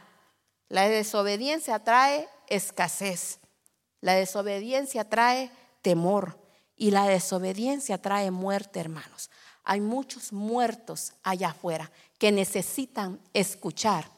La 0.67 0.87
desobediencia 0.87 1.79
trae 1.79 2.29
escasez. 2.47 3.39
La 4.01 4.13
desobediencia 4.13 5.09
trae 5.09 5.51
temor. 5.81 6.37
Y 6.75 6.91
la 6.91 7.07
desobediencia 7.07 8.01
trae 8.01 8.31
muerte, 8.31 8.79
hermanos. 8.79 9.29
Hay 9.63 9.81
muchos 9.81 10.31
muertos 10.31 11.13
allá 11.23 11.49
afuera 11.49 11.91
que 12.17 12.31
necesitan 12.31 13.19
escuchar 13.33 14.09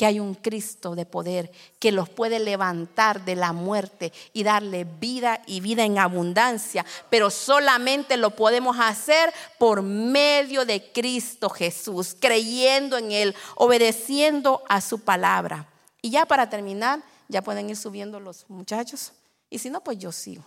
que 0.00 0.06
hay 0.06 0.18
un 0.18 0.34
Cristo 0.34 0.94
de 0.94 1.04
poder 1.04 1.52
que 1.78 1.92
los 1.92 2.08
puede 2.08 2.38
levantar 2.38 3.22
de 3.26 3.36
la 3.36 3.52
muerte 3.52 4.14
y 4.32 4.44
darle 4.44 4.84
vida 4.84 5.42
y 5.46 5.60
vida 5.60 5.84
en 5.84 5.98
abundancia, 5.98 6.86
pero 7.10 7.28
solamente 7.28 8.16
lo 8.16 8.34
podemos 8.34 8.78
hacer 8.80 9.30
por 9.58 9.82
medio 9.82 10.64
de 10.64 10.90
Cristo 10.90 11.50
Jesús, 11.50 12.16
creyendo 12.18 12.96
en 12.96 13.12
Él, 13.12 13.36
obedeciendo 13.56 14.62
a 14.70 14.80
su 14.80 15.00
palabra. 15.00 15.68
Y 16.00 16.08
ya 16.08 16.24
para 16.24 16.48
terminar, 16.48 17.02
ya 17.28 17.42
pueden 17.42 17.68
ir 17.68 17.76
subiendo 17.76 18.20
los 18.20 18.48
muchachos, 18.48 19.12
y 19.50 19.58
si 19.58 19.68
no, 19.68 19.84
pues 19.84 19.98
yo 19.98 20.12
sigo. 20.12 20.42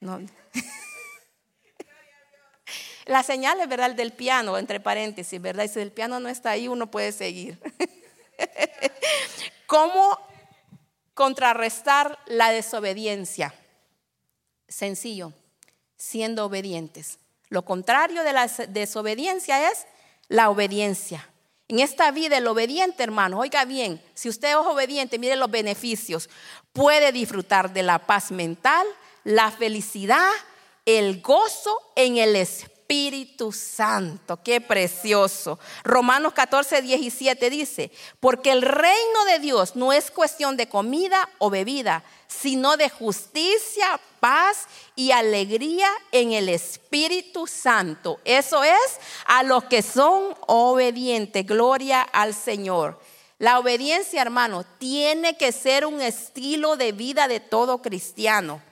No. 0.00 0.18
La 3.04 3.22
señal 3.22 3.60
es 3.60 3.68
verdad 3.68 3.94
del 3.94 4.14
piano, 4.14 4.56
entre 4.56 4.80
paréntesis, 4.80 5.42
¿verdad? 5.42 5.64
Y 5.64 5.68
si 5.68 5.78
el 5.78 5.92
piano 5.92 6.20
no 6.20 6.30
está 6.30 6.52
ahí, 6.52 6.68
uno 6.68 6.90
puede 6.90 7.12
seguir. 7.12 7.58
¿Cómo 9.66 10.18
contrarrestar 11.14 12.18
la 12.26 12.50
desobediencia? 12.50 13.54
Sencillo, 14.68 15.32
siendo 15.96 16.46
obedientes. 16.46 17.18
Lo 17.48 17.64
contrario 17.64 18.22
de 18.22 18.32
la 18.32 18.46
desobediencia 18.46 19.70
es 19.70 19.86
la 20.28 20.50
obediencia. 20.50 21.28
En 21.68 21.80
esta 21.80 22.10
vida 22.10 22.38
el 22.38 22.46
obediente, 22.46 23.02
hermano, 23.02 23.38
oiga 23.40 23.64
bien, 23.64 24.02
si 24.14 24.28
usted 24.28 24.50
es 24.50 24.56
obediente, 24.56 25.18
mire 25.18 25.36
los 25.36 25.50
beneficios. 25.50 26.30
Puede 26.72 27.12
disfrutar 27.12 27.72
de 27.72 27.82
la 27.82 27.98
paz 27.98 28.30
mental, 28.30 28.86
la 29.24 29.50
felicidad, 29.50 30.30
el 30.86 31.20
gozo 31.20 31.78
en 31.94 32.16
el 32.16 32.36
espíritu 32.36 32.77
Espíritu 32.90 33.52
Santo. 33.52 34.42
Qué 34.42 34.62
precioso. 34.62 35.58
Romanos 35.84 36.32
14, 36.32 36.80
17 36.80 37.50
dice, 37.50 37.90
porque 38.18 38.50
el 38.50 38.62
reino 38.62 39.24
de 39.26 39.40
Dios 39.40 39.76
no 39.76 39.92
es 39.92 40.10
cuestión 40.10 40.56
de 40.56 40.70
comida 40.70 41.28
o 41.36 41.50
bebida, 41.50 42.02
sino 42.28 42.78
de 42.78 42.88
justicia, 42.88 44.00
paz 44.20 44.68
y 44.96 45.10
alegría 45.10 45.86
en 46.12 46.32
el 46.32 46.48
Espíritu 46.48 47.46
Santo. 47.46 48.20
Eso 48.24 48.64
es 48.64 48.98
a 49.26 49.42
los 49.42 49.64
que 49.64 49.82
son 49.82 50.34
obedientes. 50.46 51.44
Gloria 51.44 52.00
al 52.00 52.32
Señor. 52.32 52.98
La 53.38 53.58
obediencia, 53.58 54.22
hermano, 54.22 54.64
tiene 54.78 55.36
que 55.36 55.52
ser 55.52 55.84
un 55.84 56.00
estilo 56.00 56.78
de 56.78 56.92
vida 56.92 57.28
de 57.28 57.40
todo 57.40 57.82
cristiano. 57.82 58.62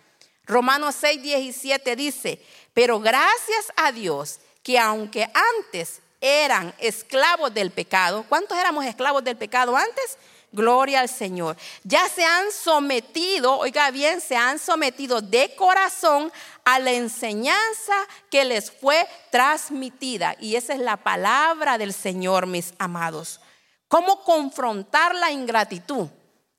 Romanos 0.46 0.94
6, 1.00 1.22
17 1.22 1.96
dice, 1.96 2.40
pero 2.76 3.00
gracias 3.00 3.72
a 3.74 3.90
Dios 3.90 4.38
que 4.62 4.78
aunque 4.78 5.26
antes 5.56 6.02
eran 6.20 6.74
esclavos 6.76 7.54
del 7.54 7.70
pecado, 7.70 8.26
¿cuántos 8.28 8.58
éramos 8.58 8.84
esclavos 8.84 9.24
del 9.24 9.38
pecado 9.38 9.74
antes? 9.74 10.18
Gloria 10.52 11.00
al 11.00 11.08
Señor. 11.08 11.56
Ya 11.84 12.06
se 12.10 12.22
han 12.22 12.52
sometido, 12.52 13.56
oiga 13.56 13.90
bien, 13.90 14.20
se 14.20 14.36
han 14.36 14.58
sometido 14.58 15.22
de 15.22 15.54
corazón 15.56 16.30
a 16.66 16.78
la 16.78 16.92
enseñanza 16.92 17.94
que 18.30 18.44
les 18.44 18.70
fue 18.70 19.08
transmitida. 19.30 20.36
Y 20.38 20.56
esa 20.56 20.74
es 20.74 20.80
la 20.80 20.98
palabra 20.98 21.78
del 21.78 21.94
Señor, 21.94 22.44
mis 22.44 22.74
amados. 22.78 23.40
¿Cómo 23.88 24.22
confrontar 24.22 25.14
la 25.14 25.30
ingratitud? 25.30 26.08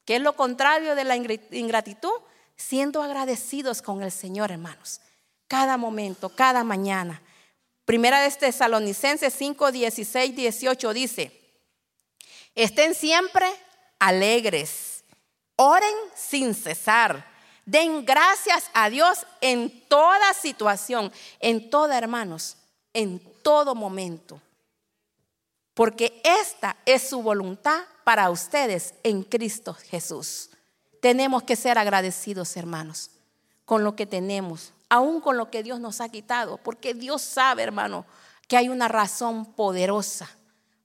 ¿Qué 0.04 0.16
es 0.16 0.22
lo 0.24 0.36
contrario 0.36 0.96
de 0.96 1.04
la 1.04 1.16
ingratitud? 1.16 2.10
siendo 2.58 3.04
agradecidos 3.04 3.84
con 3.84 4.02
el 4.02 4.12
Señor, 4.12 4.52
hermanos. 4.52 5.00
Cada 5.48 5.78
momento, 5.78 6.30
cada 6.30 6.64
mañana. 6.64 7.22
Primera 7.86 8.20
de 8.22 8.30
Tesalonicenses 8.32 9.34
5, 9.34 9.72
16, 9.72 10.36
18 10.36 10.94
dice, 10.94 11.32
estén 12.54 12.94
siempre 12.94 13.48
alegres, 13.98 15.06
oren 15.56 15.96
sin 16.14 16.54
cesar, 16.54 17.26
den 17.66 18.06
gracias 18.06 18.70
a 18.74 18.90
Dios 18.90 19.26
en 19.40 19.88
toda 19.88 20.34
situación, 20.34 21.14
en 21.40 21.70
toda, 21.70 21.98
hermanos, 21.98 22.58
en 22.94 23.20
todo 23.42 23.74
momento. 23.74 24.42
Porque 25.74 26.22
esta 26.24 26.76
es 26.86 27.08
su 27.08 27.22
voluntad 27.22 27.84
para 28.04 28.30
ustedes 28.32 28.96
en 29.04 29.24
Cristo 29.24 29.74
Jesús. 29.74 30.50
Tenemos 31.02 31.44
que 31.44 31.56
ser 31.56 31.78
agradecidos, 31.78 32.58
hermanos, 32.58 33.12
con 33.64 33.84
lo 33.84 33.96
que 33.96 34.06
tenemos, 34.06 34.74
aún 34.90 35.22
con 35.22 35.38
lo 35.38 35.50
que 35.50 35.64
Dios 35.64 35.80
nos 35.80 36.02
ha 36.02 36.10
quitado, 36.10 36.58
porque 36.58 36.94
Dios 36.94 37.22
sabe, 37.22 37.64
hermano, 37.64 38.06
que 38.48 38.58
hay 38.58 38.70
una 38.70 38.88
razón 38.88 39.46
poderosa 39.54 40.30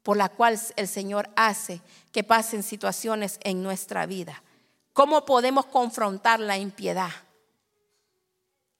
por 0.03 0.17
la 0.17 0.29
cual 0.29 0.61
el 0.77 0.89
Señor 0.89 1.31
hace 1.37 1.81
que 2.11 2.25
pasen 2.25 2.63
situaciones 2.63 3.39
en 3.43 3.63
nuestra 3.63 4.07
vida. 4.07 4.43
¿Cómo 4.93 5.25
podemos 5.25 5.67
confrontar 5.67 6.41
la 6.41 6.59
impiedad? 6.59 7.11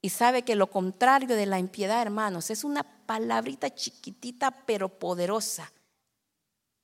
Y 0.01 0.09
sabe 0.09 0.43
que 0.43 0.55
lo 0.55 0.69
contrario 0.69 1.35
de 1.35 1.45
la 1.45 1.59
impiedad, 1.59 2.01
hermanos, 2.01 2.49
es 2.49 2.65
una 2.65 2.83
palabrita 2.83 3.73
chiquitita 3.73 4.51
pero 4.51 4.89
poderosa. 4.89 5.71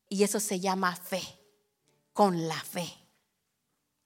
Y 0.08 0.24
eso 0.24 0.40
se 0.40 0.60
llama 0.60 0.96
fe, 0.96 1.22
con 2.14 2.48
la 2.48 2.56
fe. 2.56 2.88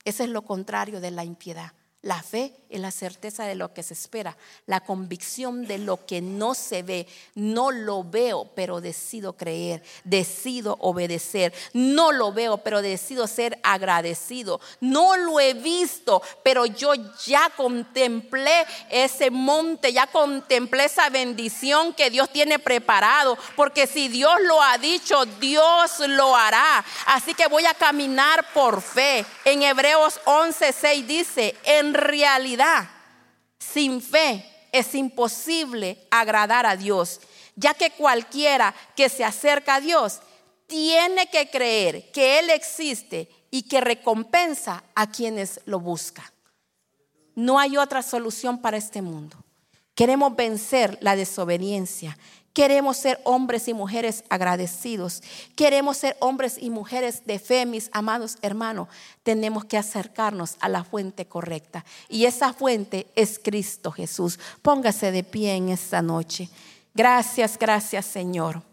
Ese 0.04 0.24
es 0.24 0.30
lo 0.30 0.42
contrario 0.42 1.00
de 1.00 1.12
la 1.12 1.24
impiedad. 1.24 1.74
La 2.02 2.22
fe 2.22 2.63
es 2.74 2.80
la 2.82 2.92
certeza 2.92 3.46
de 3.46 3.56
lo 3.56 3.74
que 3.74 3.84
se 3.84 3.94
espera, 3.94 4.36
la 4.66 4.80
convicción 4.80 5.68
de 5.68 5.78
lo 5.78 6.06
que 6.06 6.22
no 6.22 6.56
se 6.56 6.82
ve. 6.82 7.08
No 7.36 7.70
lo 7.70 8.04
veo, 8.04 8.50
pero 8.56 8.82
decido 8.82 9.34
creer, 9.34 9.84
decido 10.04 10.78
obedecer. 10.80 11.54
No 11.74 12.12
lo 12.12 12.34
veo, 12.34 12.58
pero 12.58 12.82
decido 12.82 13.28
ser 13.28 13.60
agradecido. 13.62 14.60
No 14.80 15.16
lo 15.18 15.40
he 15.40 15.54
visto, 15.54 16.22
pero 16.42 16.66
yo 16.66 16.94
ya 17.26 17.52
contemplé 17.56 18.66
ese 18.90 19.30
monte, 19.30 19.94
ya 19.94 20.08
contemplé 20.08 20.86
esa 20.86 21.10
bendición 21.10 21.94
que 21.94 22.10
Dios 22.10 22.32
tiene 22.32 22.58
preparado. 22.58 23.38
Porque 23.56 23.86
si 23.86 24.08
Dios 24.08 24.34
lo 24.42 24.62
ha 24.62 24.80
dicho, 24.80 25.26
Dios 25.40 26.00
lo 26.08 26.36
hará. 26.36 26.84
Así 27.06 27.36
que 27.36 27.48
voy 27.48 27.66
a 27.66 27.74
caminar 27.76 28.52
por 28.54 28.82
fe. 28.82 29.26
En 29.46 29.62
Hebreos 29.62 30.20
11:6 30.26 31.06
dice, 31.06 31.56
en 31.64 31.94
realidad, 31.94 32.63
sin 33.60 34.02
fe 34.02 34.46
es 34.72 34.96
imposible 34.96 36.08
agradar 36.10 36.66
a 36.66 36.76
Dios, 36.76 37.22
ya 37.56 37.74
que 37.74 37.92
cualquiera 37.92 38.74
que 38.96 39.10
se 39.10 39.24
acerca 39.24 39.76
a 39.76 39.82
Dios 39.82 40.20
tiene 40.68 41.28
que 41.30 41.50
creer 41.50 42.12
que 42.12 42.40
Él 42.40 42.50
existe 42.50 43.30
y 43.52 43.64
que 43.64 43.82
recompensa 43.82 44.84
a 44.96 45.12
quienes 45.12 45.62
lo 45.66 45.80
buscan. 45.80 46.26
No 47.36 47.60
hay 47.60 47.78
otra 47.78 48.02
solución 48.02 48.62
para 48.62 48.78
este 48.78 49.02
mundo. 49.02 49.38
Queremos 49.96 50.36
vencer 50.36 50.98
la 51.02 51.16
desobediencia. 51.16 52.18
Queremos 52.54 52.98
ser 52.98 53.20
hombres 53.24 53.68
y 53.68 53.74
mujeres 53.74 54.24
agradecidos. 54.30 55.24
Queremos 55.56 55.98
ser 55.98 56.16
hombres 56.20 56.58
y 56.60 56.70
mujeres 56.70 57.26
de 57.26 57.40
fe, 57.40 57.66
mis 57.66 57.90
amados 57.94 58.38
hermanos. 58.44 58.90
Tenemos 59.24 59.66
que 59.66 59.78
acercarnos 59.78 60.58
a 60.60 60.70
la 60.70 60.84
fuente 60.84 61.26
correcta. 61.26 61.84
Y 62.10 62.26
esa 62.26 62.54
fuente 62.54 63.08
es 63.16 63.40
Cristo 63.40 63.92
Jesús. 63.92 64.40
Póngase 64.62 65.12
de 65.12 65.24
pie 65.24 65.56
en 65.56 65.70
esta 65.70 66.04
noche. 66.04 66.48
Gracias, 66.94 67.58
gracias 67.58 68.06
Señor. 68.06 68.73